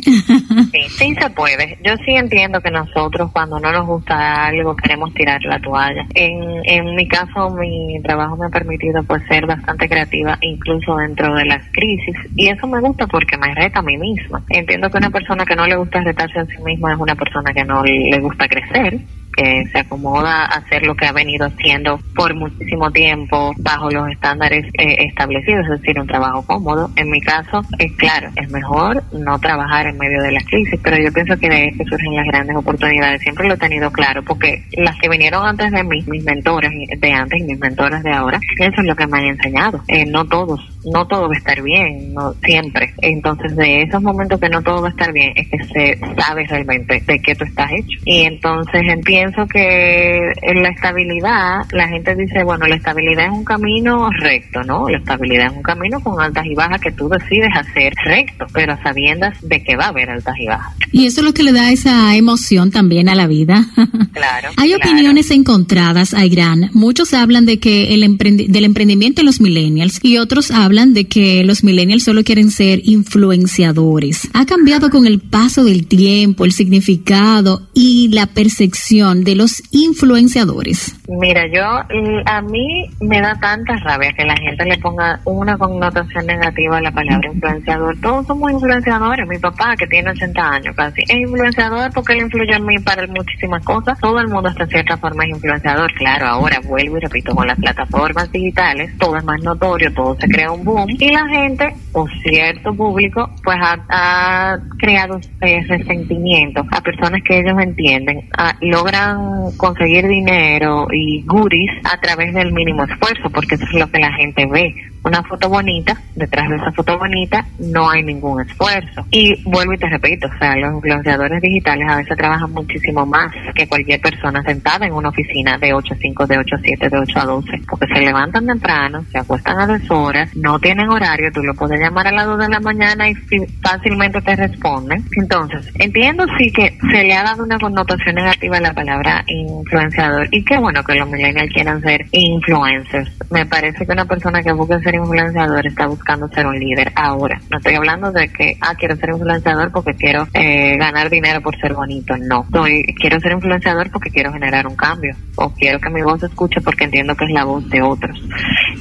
[0.72, 1.78] sí, sí se puede.
[1.84, 6.06] Yo sí entiendo que nosotros cuando no nos gusta algo queremos tirar la toalla.
[6.14, 11.34] En, en mi caso, mi trabajo me ha permitido pues ser bastante creativa, incluso dentro
[11.34, 12.16] de las crisis.
[12.34, 14.42] Y eso me gusta porque me reta a mí misma.
[14.48, 17.52] Entiendo que una persona que no le gusta retarse a sí misma es una persona
[17.52, 19.00] que no le gusta crecer
[19.36, 24.08] que se acomoda a hacer lo que ha venido haciendo por muchísimo tiempo bajo los
[24.08, 26.90] estándares eh, establecidos, es decir, un trabajo cómodo.
[26.96, 30.96] En mi caso, es claro, es mejor no trabajar en medio de las crisis, pero
[30.98, 33.20] yo pienso que de ahí que surgen las grandes oportunidades.
[33.22, 37.12] Siempre lo he tenido claro, porque las que vinieron antes de mí, mis mentores de
[37.12, 39.82] antes y mis mentores de ahora, eso es lo que me han enseñado.
[39.88, 40.60] Eh, no todos,
[40.92, 42.94] no todo va a estar bien, no siempre.
[42.98, 46.46] Entonces, de esos momentos que no todo va a estar bien, es que se sabe
[46.46, 47.98] realmente de qué tú estás hecho.
[48.04, 53.44] Y entonces pienso que en la estabilidad, la gente dice, bueno, la estabilidad es un
[53.44, 54.88] camino recto, ¿no?
[54.88, 58.76] La estabilidad es un camino con altas y bajas que tú decides hacer recto, pero
[58.82, 60.74] sabiendas de que va a haber altas y bajas.
[60.92, 63.64] Y eso es lo que le da esa emoción también a la vida.
[64.14, 64.50] Claro.
[64.58, 66.70] Hay opiniones encontradas, Ayrán.
[66.72, 71.44] Muchos hablan de que el del emprendimiento de los millennials y otros hablan de que
[71.44, 74.28] los millennials solo quieren ser influenciadores.
[74.32, 80.96] ¿Ha cambiado con el paso del tiempo el significado y la percepción de los influenciadores?
[81.06, 85.58] Mira, yo mm, a mí me da tanta rabia que la gente le ponga una
[85.58, 87.96] connotación negativa a la palabra influenciador.
[88.00, 89.28] Todos somos influenciadores.
[89.28, 93.06] Mi papá, que tiene 80 años casi, es influenciador porque él influye en mí para
[93.06, 93.98] muchísimas cosas.
[94.00, 95.92] Todo el mundo hasta cierta forma es influenciador.
[95.94, 100.28] Claro, ahora vuelvo y repito, con las plataformas digitales todo es más notorio, todo se
[100.28, 106.80] crea un boom y la gente o cierto público pues ha, creado eh, resentimiento a
[106.80, 113.30] personas que ellos entienden, ah, logran conseguir dinero y goodies a través del mínimo esfuerzo,
[113.30, 116.98] porque eso es lo que la gente ve una foto bonita, detrás de esa foto
[116.98, 119.06] bonita no hay ningún esfuerzo.
[119.10, 123.30] Y vuelvo y te repito, o sea, los influenciadores digitales a veces trabajan muchísimo más
[123.54, 126.88] que cualquier persona sentada en una oficina de 8 a 5, de 8 a 7,
[126.88, 130.88] de 8 a 12, porque se levantan temprano, se acuestan a las horas, no tienen
[130.88, 133.14] horario, tú lo puedes llamar a las 2 de la mañana y
[133.62, 135.04] fácilmente te responden.
[135.16, 140.28] Entonces, entiendo sí que se le ha dado una connotación negativa a la palabra influenciador
[140.30, 143.10] y qué bueno que los millennials quieran ser influencers.
[143.30, 147.40] Me parece que una persona que busca ser influenciador está buscando ser un líder ahora.
[147.50, 151.56] No estoy hablando de que, ah, quiero ser influenciador porque quiero eh, ganar dinero por
[151.58, 152.16] ser bonito.
[152.16, 152.44] No.
[152.44, 155.14] Estoy, quiero ser influenciador porque quiero generar un cambio.
[155.36, 158.20] O quiero que mi voz se escuche porque entiendo que es la voz de otros.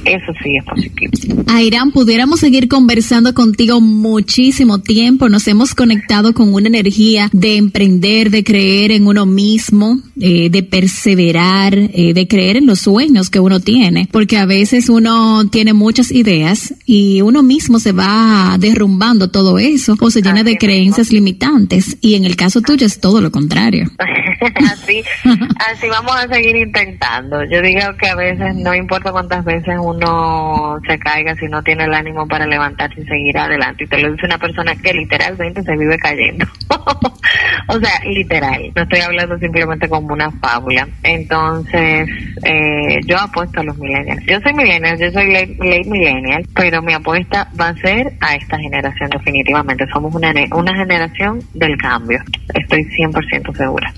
[0.04, 1.44] Eso sí es positivo.
[1.46, 5.28] Airán, pudiéramos seguir conversando contigo muchísimo tiempo.
[5.28, 10.62] Nos hemos conectado con una energía de emprender, de creer en uno mismo, eh, de
[10.62, 14.08] perseverar, eh, de creer en los sueños que uno tiene.
[14.10, 19.96] Porque a veces uno tiene muchas ideas y uno mismo se va derrumbando todo eso
[20.00, 23.90] o se llena de creencias limitantes y en el caso tuyo es todo lo contrario.
[24.72, 25.02] así,
[25.70, 27.44] así vamos a seguir intentando.
[27.44, 31.84] Yo digo que a veces no importa cuántas veces uno se caiga si no tiene
[31.84, 33.84] el ánimo para levantarse y seguir adelante.
[33.84, 36.46] Y te lo dice una persona que literalmente se vive cayendo.
[37.68, 38.72] o sea, literal.
[38.74, 40.88] No estoy hablando simplemente como una fábula.
[41.02, 42.08] Entonces,
[42.44, 44.24] eh, yo apuesto a los millennials.
[44.26, 48.58] Yo soy millennial, yo soy late, millennial, pero mi apuesta va a ser a esta
[48.58, 49.86] generación definitivamente.
[49.92, 52.20] Somos una, una generación del cambio.
[52.54, 53.92] Estoy 100% segura.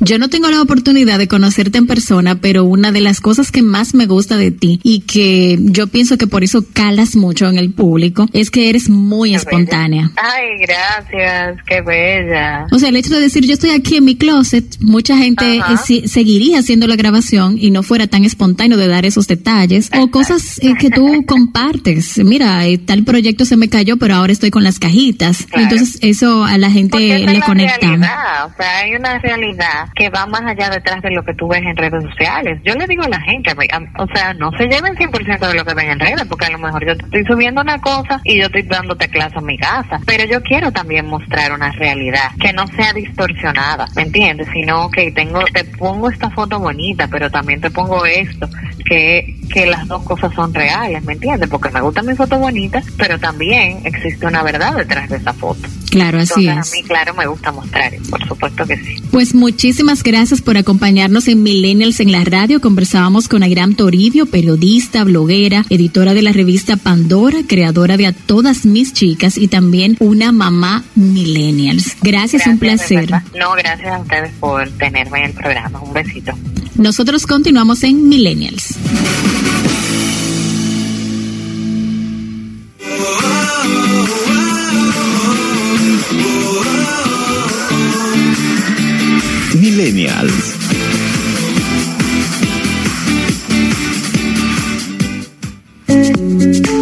[0.00, 3.62] Yo no tengo la oportunidad de conocerte en persona, pero una de las cosas que
[3.62, 7.58] más me gusta de ti y que yo pienso que por eso calas mucho en
[7.58, 10.10] el público es que eres muy espontánea.
[10.16, 12.66] Ay, gracias, qué bella.
[12.70, 16.08] O sea, el hecho de decir yo estoy aquí en mi closet, mucha gente eh,
[16.08, 20.58] seguiría haciendo la grabación y no fuera tan espontáneo de dar esos detalles o cosas
[20.62, 22.18] eh, que tú compartes.
[22.24, 25.46] Mira, eh, tal proyecto se me cayó, pero ahora estoy con las cajitas.
[25.52, 28.46] Entonces eso a la gente le conecta.
[28.46, 29.59] o sea, hay una realidad
[29.94, 32.60] que va más allá detrás de lo que tú ves en redes sociales.
[32.64, 33.52] Yo le digo a la gente,
[33.98, 36.58] o sea, no se lleven 100% de lo que ven en redes, porque a lo
[36.58, 40.00] mejor yo te estoy subiendo una cosa y yo estoy dándote clase en mi casa,
[40.06, 44.48] pero yo quiero también mostrar una realidad que no sea distorsionada, ¿me entiendes?
[44.52, 48.48] Sino que tengo, te pongo esta foto bonita, pero también te pongo esto,
[48.84, 51.48] que, que las dos cosas son reales, ¿me entiendes?
[51.48, 55.68] Porque me gusta mi foto bonita, pero también existe una verdad detrás de esa foto.
[55.90, 56.56] Claro, así es.
[56.56, 59.02] A mí, claro, me gusta mostrar, por supuesto que sí.
[59.10, 62.60] Pues muchísimas gracias por acompañarnos en Millennials en la radio.
[62.60, 68.64] Conversábamos con Agram Toribio, periodista, bloguera, editora de la revista Pandora, creadora de A Todas
[68.64, 71.96] Mis Chicas y también una mamá Millennials.
[72.00, 73.10] Gracias, un placer.
[73.10, 75.80] No, gracias a ustedes por tenerme en el programa.
[75.80, 76.32] Un besito.
[76.76, 78.76] Nosotros continuamos en Millennials.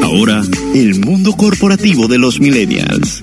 [0.02, 0.42] Ahora,
[0.74, 3.22] el mundo corporativo de los millennials.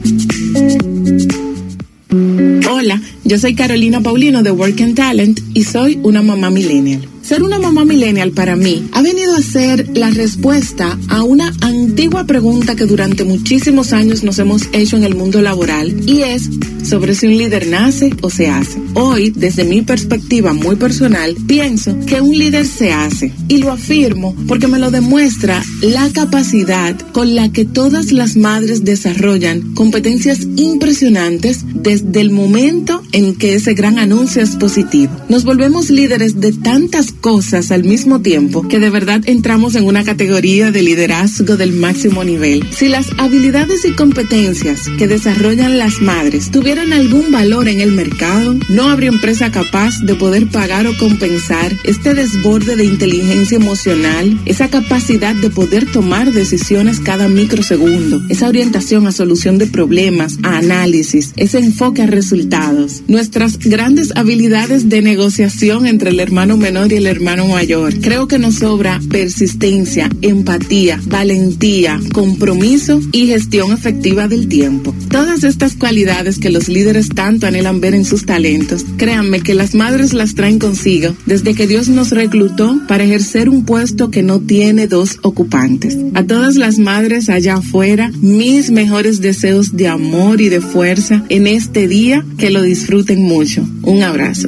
[2.71, 7.09] Hola, yo soy Carolina Paulino de Work and Talent y soy una mamá millennial.
[7.21, 12.23] Ser una mamá millennial para mí ha venido a ser la respuesta a una antigua
[12.23, 16.49] pregunta que durante muchísimos años nos hemos hecho en el mundo laboral y es
[16.85, 18.79] sobre si un líder nace o se hace.
[18.93, 24.35] Hoy, desde mi perspectiva muy personal, pienso que un líder se hace y lo afirmo
[24.47, 31.65] porque me lo demuestra la capacidad con la que todas las madres desarrollan competencias impresionantes
[31.73, 35.13] desde el momento en que ese gran anuncio es positivo.
[35.29, 40.03] Nos volvemos líderes de tantas cosas al mismo tiempo que de verdad entramos en una
[40.03, 42.63] categoría de liderazgo del máximo nivel.
[42.71, 48.57] Si las habilidades y competencias que desarrollan las madres tuvieran algún valor en el mercado,
[48.69, 54.69] no habría empresa capaz de poder pagar o compensar este desborde de inteligencia emocional, esa
[54.69, 61.33] capacidad de poder tomar decisiones cada microsegundo, esa orientación a solución de problemas, a análisis,
[61.37, 63.03] ese enfoque a resultados.
[63.07, 67.99] Nuestras grandes habilidades de negociación entre el hermano menor y el hermano mayor.
[67.99, 74.95] Creo que nos sobra persistencia, empatía, valentía, compromiso y gestión efectiva del tiempo.
[75.09, 79.75] Todas estas cualidades que los líderes tanto anhelan ver en sus talentos, créanme que las
[79.75, 84.39] madres las traen consigo desde que Dios nos reclutó para ejercer un puesto que no
[84.39, 85.97] tiene dos ocupantes.
[86.13, 91.47] A todas las madres allá afuera, mis mejores deseos de amor y de fuerza en
[91.47, 93.67] este día, que lo disfruten mucho.
[93.81, 94.47] Un abrazo.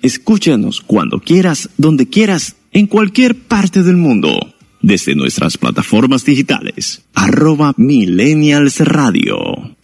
[0.00, 4.51] Escúchanos cuando quieras, donde quieras, en cualquier parte del mundo.
[4.82, 7.02] Desde nuestras plataformas digitales.
[7.14, 9.76] Arroba Millennials Radio.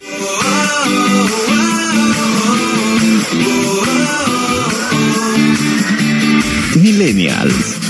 [6.75, 7.88] Millennials.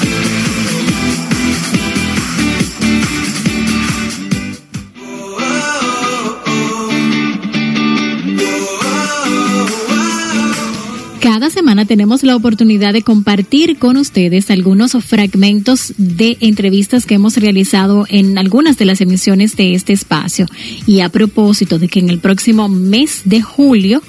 [11.60, 18.05] Semana tenemos la oportunidad de compartir con ustedes algunos fragmentos de entrevistas que hemos realizado
[18.07, 20.45] en algunas de las emisiones de este espacio.
[20.88, 24.01] Y a propósito de que en el próximo mes de julio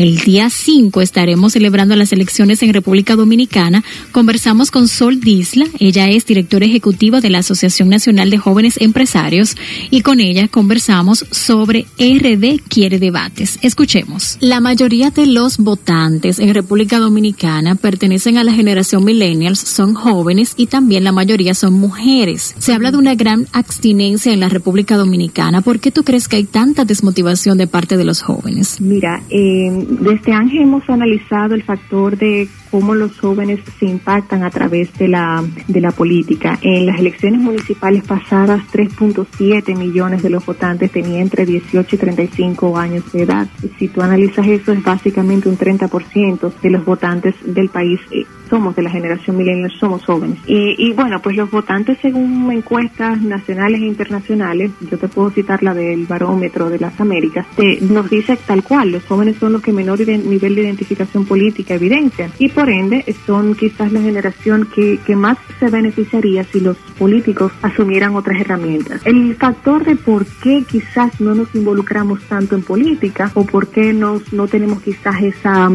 [0.00, 3.84] el día 5 estaremos celebrando las elecciones en República Dominicana.
[4.12, 9.56] Conversamos con Sol Disla, ella es directora ejecutiva de la Asociación Nacional de Jóvenes Empresarios
[9.90, 13.58] y con ella conversamos sobre RD Quiere Debates.
[13.60, 14.38] Escuchemos.
[14.40, 20.54] La mayoría de los votantes en República Dominicana pertenecen a la generación millennials, son jóvenes
[20.56, 22.54] y también la mayoría son mujeres.
[22.58, 25.60] Se habla de una gran abstinencia en la República Dominicana.
[25.60, 28.80] ¿Por qué tú crees que hay tanta desmotivación de parte de los jóvenes?
[28.80, 34.50] Mira, eh, desde Ángel hemos analizado el factor de cómo los jóvenes se impactan a
[34.50, 36.58] través de la, de la política.
[36.62, 42.78] En las elecciones municipales pasadas, 3.7 millones de los votantes tenían entre 18 y 35
[42.78, 43.48] años de edad.
[43.78, 48.74] Si tú analizas eso, es básicamente un 30% de los votantes del país eh, somos
[48.74, 50.38] de la generación millennial, somos jóvenes.
[50.46, 55.72] Y, bueno, pues los votantes según encuestas nacionales e internacionales, yo te puedo citar la
[55.72, 57.46] del barómetro de las Américas,
[57.82, 62.32] nos dice tal cual, los jóvenes son los que menor nivel de identificación política evidencian
[62.38, 67.52] y por ende son quizás la generación que, que más se beneficiaría si los políticos
[67.62, 69.00] asumieran otras herramientas.
[69.04, 73.92] El factor de por qué quizás no nos involucramos tanto en política o por qué
[73.92, 75.70] nos, no tenemos quizás esa,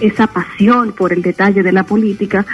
[0.00, 2.44] esa pasión por el detalle de la política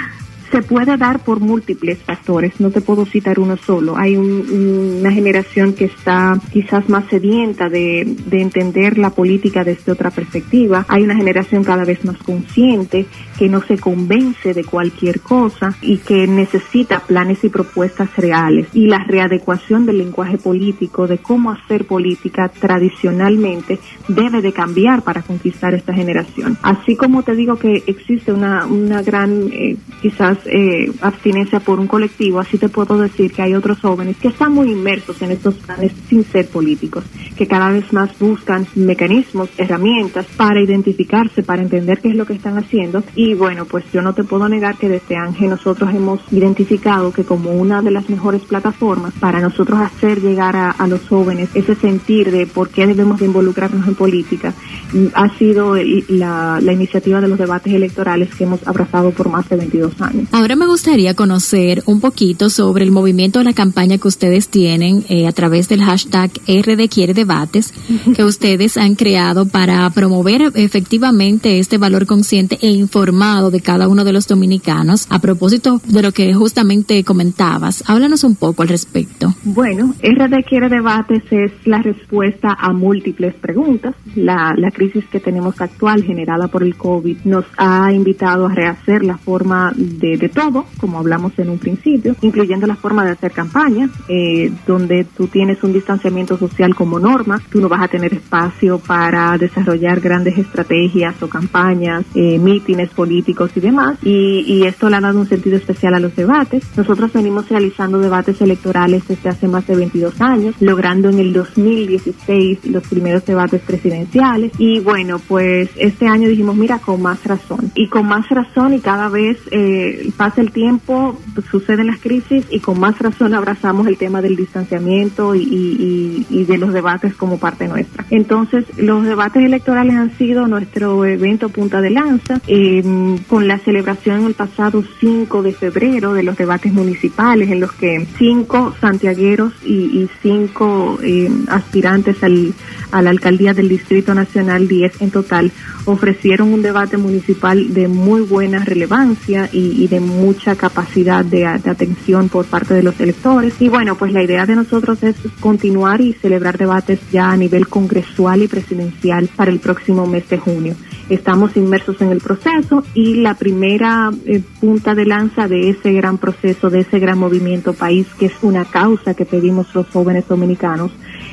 [0.53, 3.97] se puede dar por múltiples factores, no te puedo citar uno solo.
[3.97, 10.11] Hay una generación que está quizás más sedienta de, de, entender la política desde otra
[10.11, 10.85] perspectiva.
[10.89, 13.07] Hay una generación cada vez más consciente
[13.39, 18.69] que no se convence de cualquier cosa y que necesita planes y propuestas reales.
[18.75, 23.79] Y la readecuación del lenguaje político, de cómo hacer política tradicionalmente,
[24.09, 26.59] debe de cambiar para conquistar esta generación.
[26.63, 31.87] Así como te digo que existe una, una gran, eh, quizás, eh, abstinencia por un
[31.87, 35.55] colectivo, así te puedo decir que hay otros jóvenes que están muy inmersos en estos
[35.55, 37.05] planes sin ser políticos,
[37.37, 42.35] que cada vez más buscan mecanismos, herramientas para identificarse, para entender qué es lo que
[42.35, 43.03] están haciendo.
[43.15, 47.25] Y bueno, pues yo no te puedo negar que desde Ángel nosotros hemos identificado que
[47.25, 52.31] como una de las mejores plataformas para nosotros hacer llegar a, los jóvenes ese sentir
[52.31, 54.53] de por qué debemos de involucrarnos en política,
[54.93, 55.77] mm, ha sido
[56.09, 60.29] la, la iniciativa de los debates electorales que hemos abrazado por más de 22 años.
[60.33, 65.05] Ahora me gustaría conocer un poquito sobre el movimiento de la campaña que ustedes tienen
[65.11, 67.75] eh, a través del hashtag RD Quiere Debates,
[68.17, 74.05] que ustedes han creado para promover efectivamente este valor consciente e informado de cada uno
[74.05, 75.07] de los dominicanos.
[75.11, 79.35] A propósito de lo que justamente comentabas, háblanos un poco al respecto.
[79.45, 83.95] Bueno, RD Quiere Debates es la respuesta a múltiples preguntas.
[84.17, 89.05] La, la crisis que tenemos actual generada por el COVID nos ha invitado a rehacer
[89.05, 93.33] la forma de de todo, como hablamos en un principio, incluyendo la forma de hacer
[93.33, 98.15] campaña, eh, donde tú tienes un distanciamiento social como norma, tú no vas a tener
[98.15, 104.89] espacio para desarrollar grandes estrategias o campañas, eh, mítines políticos y demás, y, y esto
[104.89, 106.65] le ha dado un sentido especial a los debates.
[106.77, 112.67] Nosotros venimos realizando debates electorales desde hace más de 22 años, logrando en el 2016
[112.67, 117.89] los primeros debates presidenciales, y bueno, pues este año dijimos, mira, con más razón, y
[117.89, 121.19] con más razón y cada vez eh, pasa el tiempo,
[121.51, 126.73] suceden las crisis y con más razón abrazamos el tema del distanciamiento y, de los
[126.73, 128.05] debates como parte nuestra.
[128.11, 134.27] Entonces, los debates electorales han sido nuestro evento punta de lanza, em, con la celebración
[134.27, 140.09] el pasado 5 de febrero de los debates municipales, en los que cinco santiagueros y,
[140.23, 142.55] cinco em, aspirantes al,
[142.91, 145.53] a la alcaldía del Distrito Nacional, 10 en total,
[145.85, 152.31] ofrecieron un debate municipal de muy buena relevancia y, y de mucha capacidad de, atención
[152.31, 153.61] por parte de los electores.
[153.61, 157.69] Y bueno, pues la idea de nosotros es continuar y celebrar debates ya a nivel
[157.69, 160.75] congresual y presidencial para el próximo mes de junio.
[161.11, 166.17] Estamos inmersos en el proceso y la primera eh, punta de lanza de ese gran
[166.17, 170.91] proceso, de ese gran movimiento país, que es una causa que pedimos los jóvenes dominicanos,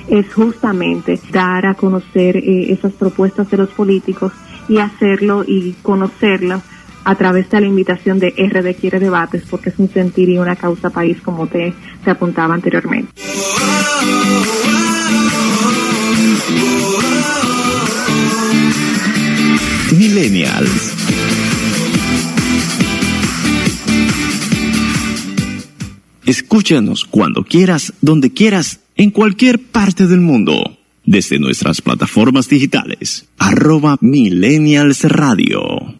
[0.10, 4.34] es justamente dar a conocer eh, esas propuestas de los políticos
[4.68, 6.62] y hacerlo y conocerlas
[7.04, 10.56] a través de la invitación de RD Quiere Debates, porque es un sentir y una
[10.56, 11.74] causa país, como te,
[12.04, 13.12] te apuntaba anteriormente.
[19.92, 20.94] Millennials.
[26.26, 30.78] Escúchanos cuando quieras, donde quieras, en cualquier parte del mundo.
[31.04, 33.26] Desde nuestras plataformas digitales.
[33.40, 35.99] Arroba Millennials Radio.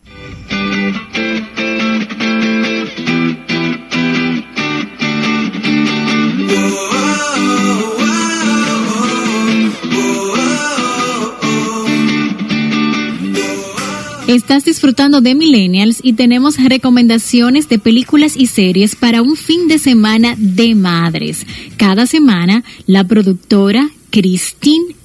[14.30, 19.80] Estás disfrutando de Millennials y tenemos recomendaciones de películas y series para un fin de
[19.80, 21.48] semana de madres.
[21.78, 24.96] Cada semana, la productora Christine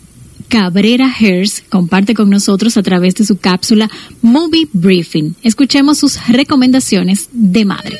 [0.48, 3.90] Cabrera Hers comparte con nosotros a través de su cápsula
[4.22, 5.34] Movie Briefing.
[5.42, 7.98] Escuchemos sus recomendaciones de madre.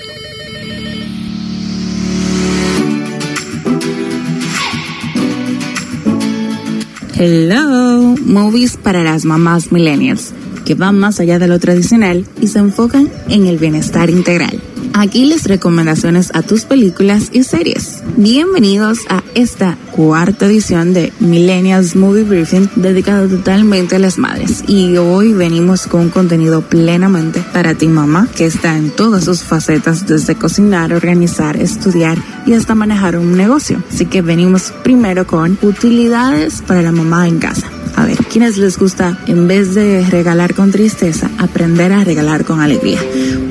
[7.17, 10.33] Hello, movies para las mamás millennials
[10.65, 14.61] que van más allá de lo tradicional y se enfocan en el bienestar integral.
[14.97, 18.01] Aquí les recomendaciones a tus películas y series.
[18.17, 24.63] Bienvenidos a esta cuarta edición de Millennials Movie Briefing dedicado totalmente a las madres.
[24.69, 30.07] Y hoy venimos con contenido plenamente para ti mamá que está en todas sus facetas
[30.07, 32.17] desde cocinar, organizar, estudiar
[32.47, 33.83] y hasta manejar un negocio.
[33.93, 37.69] Así que venimos primero con utilidades para la mamá en casa.
[37.97, 42.61] A ver, ¿quiénes les gusta, en vez de regalar con tristeza, aprender a regalar con
[42.61, 43.01] alegría?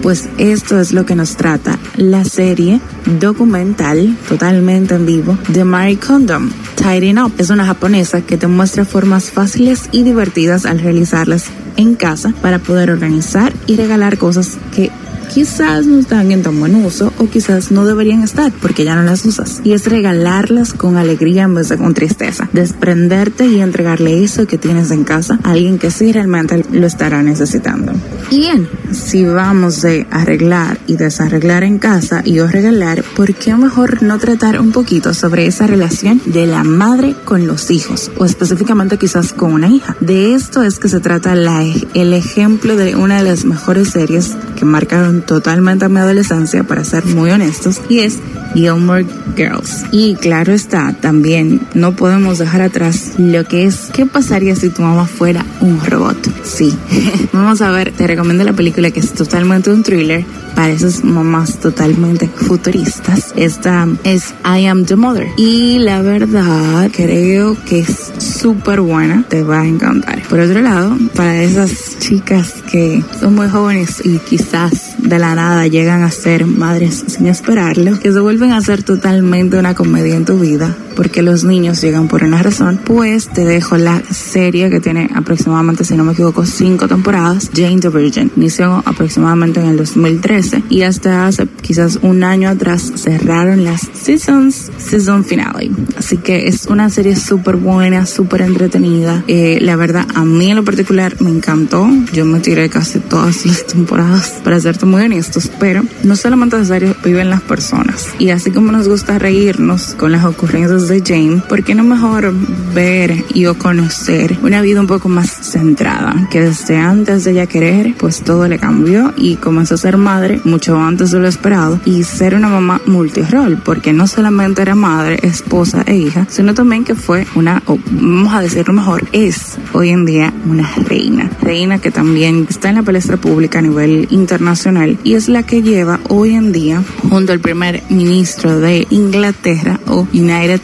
[0.01, 2.81] Pues esto es lo que nos trata la serie
[3.19, 6.49] documental totalmente en vivo de Mary Condom.
[6.75, 11.45] Tidying Up es una japonesa que te muestra formas fáciles y divertidas al realizarlas
[11.77, 14.91] en casa para poder organizar y regalar cosas que
[15.33, 19.03] quizás no están en tan buen uso o quizás no deberían estar porque ya no
[19.03, 19.61] las usas.
[19.63, 22.49] Y es regalarlas con alegría en vez de con tristeza.
[22.53, 27.23] Desprenderte y entregarle eso que tienes en casa a alguien que sí realmente lo estará
[27.23, 27.93] necesitando.
[28.29, 33.55] Y bien, si vamos de arreglar y desarreglar en casa y o regalar, ¿por qué
[33.55, 38.25] mejor no tratar un poquito sobre esa relación de la madre con los hijos o
[38.25, 39.95] específicamente quizás con una hija?
[39.99, 41.63] De esto es que se trata la,
[41.93, 46.83] el ejemplo de una de las mejores series que marcaron totalmente a mi adolescencia, para
[46.83, 48.19] ser muy honestos, y es
[48.53, 49.05] Gilmore
[49.35, 49.85] Girls.
[49.91, 54.81] Y claro está, también no podemos dejar atrás lo que es qué pasaría si tu
[54.81, 56.17] mamá fuera un robot.
[56.43, 56.73] Sí,
[57.33, 61.59] vamos a ver, te recomiendo la película que es totalmente un thriller para esas mamás
[61.59, 63.33] totalmente futuristas.
[63.35, 65.27] Esta es I Am the Mother.
[65.37, 70.21] Y la verdad, creo que es súper buena, te va a encantar.
[70.23, 75.67] Por otro lado, para esas chicas que son muy jóvenes y quizás de la nada
[75.67, 80.25] llegan a ser madres sin esperarlo, que se vuelven a ser totalmente una comedia en
[80.25, 84.79] tu vida, porque los niños llegan por una razón, pues te dejo la serie que
[84.79, 88.31] tiene aproximadamente, si no me equivoco, cinco temporadas, Jane the Virgin.
[88.35, 94.71] Inició aproximadamente en el 2013 y hasta hace quizás un año atrás cerraron las seasons,
[94.77, 95.71] season finale.
[95.97, 99.23] Así que es una serie súper buena, súper entretenida.
[99.27, 101.87] Eh, la verdad, a mí en lo particular me encantó.
[102.13, 106.95] Yo me tiré casi todas las temporadas, para serte muy honestos, pero no solamente serie
[107.03, 108.09] viven las personas.
[108.19, 112.33] Y así como nos gusta reírnos con las ocurrencias de Jane, ¿por qué no mejor
[112.73, 116.27] ver y o conocer una vida un poco más centrada?
[116.29, 120.41] Que desde antes de ella querer, pues todo le cambió y comenzó a ser madre
[120.43, 125.19] mucho antes de lo esperado y ser una mamá multirol, porque no solamente era madre,
[125.21, 129.89] esposa e hija, sino también que fue una, o vamos a decirlo mejor, es hoy
[129.89, 131.29] en día una reina.
[131.41, 135.61] Reina que también está en la palestra pública a nivel internacional y es la que
[135.61, 140.61] lleva hoy en día, junto al primer ministro de Inglaterra o United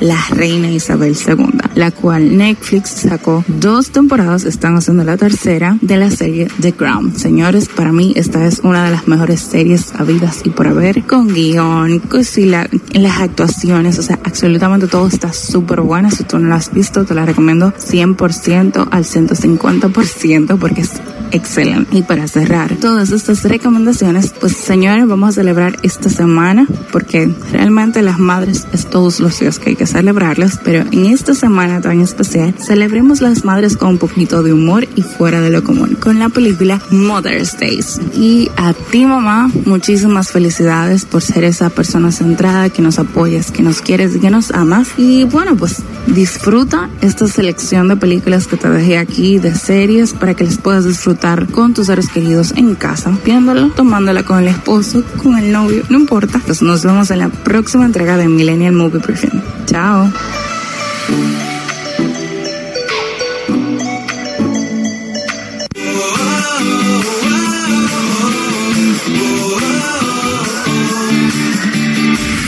[0.00, 5.96] La reina Isabel II, la cual Netflix sacó dos temporadas, están haciendo la tercera de
[5.96, 7.16] la serie The Crown.
[7.16, 11.32] Señores, para mí esta es una de las mejores series habidas y por haber, con
[11.32, 16.10] guion, con si la, las actuaciones, o sea, absolutamente todo está súper bueno.
[16.10, 21.00] Si tú no lo has visto, te la recomiendo 100% al 150% porque es
[21.30, 21.96] excelente.
[21.96, 28.02] Y para cerrar todas estas recomendaciones, pues señores, vamos a celebrar esta semana porque realmente
[28.02, 32.00] las madres es todos los días que hay que celebrarlas, pero en esta semana tan
[32.00, 36.18] especial celebremos las madres con un poquito de humor y fuera de lo común con
[36.18, 38.00] la película Mother's Days.
[38.14, 43.62] Y a ti mamá, muchísimas felicidades por ser esa persona centrada que nos apoyas, que
[43.62, 44.88] nos quieres y que nos amas.
[44.96, 50.34] Y bueno, pues disfruta esta selección de películas que te dejé aquí, de series, para
[50.34, 55.02] que les puedas disfrutar con tus seres queridos en casa, viéndolo, tomándola con el esposo,
[55.20, 56.40] con el novio, no importa.
[56.46, 59.42] Pues nos vemos en la próxima entrega de Millennial Movie Briefing.
[59.66, 60.12] Chao.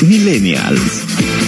[0.03, 1.48] Millennials.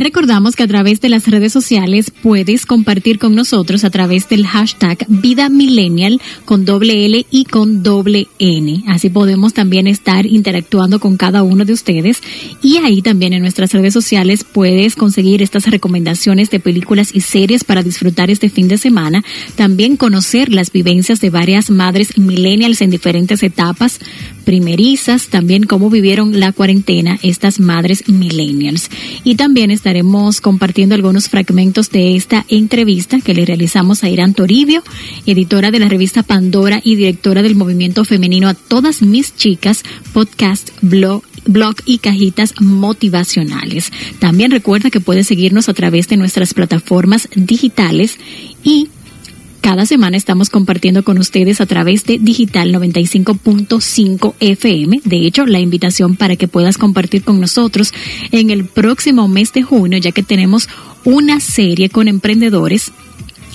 [0.00, 4.46] Recordamos que a través de las redes sociales puedes compartir con nosotros a través del
[4.46, 8.82] hashtag Vida Millennial con doble L y con doble N.
[8.86, 12.22] Así podemos también estar interactuando con cada uno de ustedes
[12.62, 17.62] y ahí también en nuestras redes sociales puedes conseguir estas recomendaciones de películas y series
[17.62, 19.22] para disfrutar este fin de semana.
[19.54, 24.00] También conocer las vivencias de varias madres millennials en diferentes etapas
[24.50, 28.90] primerizas, también cómo vivieron la cuarentena estas madres millennials.
[29.22, 34.82] Y también estaremos compartiendo algunos fragmentos de esta entrevista que le realizamos a Irán Toribio,
[35.24, 40.70] editora de la revista Pandora y directora del movimiento femenino a todas mis chicas, podcast,
[40.82, 43.92] blog blog y cajitas motivacionales.
[44.18, 48.18] También recuerda que puedes seguirnos a través de nuestras plataformas digitales
[48.62, 48.88] y
[49.60, 55.00] cada semana estamos compartiendo con ustedes a través de Digital 95.5 FM.
[55.04, 57.92] De hecho, la invitación para que puedas compartir con nosotros
[58.32, 60.68] en el próximo mes de junio, ya que tenemos
[61.04, 62.92] una serie con emprendedores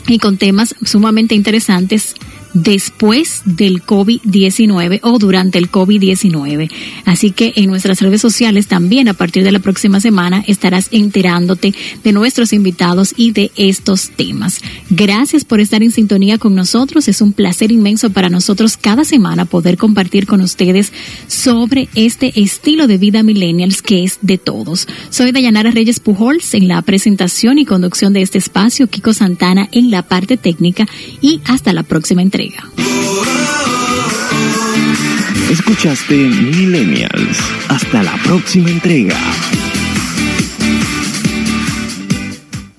[0.07, 2.15] y con temas sumamente interesantes
[2.55, 6.71] después del COVID-19 o durante el COVID-19.
[7.03, 11.75] Así que en nuestras redes sociales también a partir de la próxima semana estarás enterándote
[12.03, 14.61] de nuestros invitados y de estos temas.
[14.89, 17.07] Gracias por estar en sintonía con nosotros.
[17.07, 20.93] Es un placer inmenso para nosotros cada semana poder compartir con ustedes
[21.27, 24.87] sobre este estilo de vida millennials que es de todos.
[25.09, 29.91] Soy Dayanara Reyes Pujols en la presentación y conducción de este espacio, Kiko Santana en
[29.91, 30.87] la parte técnica
[31.21, 32.44] y hasta la próxima entrega.
[35.49, 37.39] Escuchaste Millennials.
[37.69, 39.17] Hasta la próxima entrega.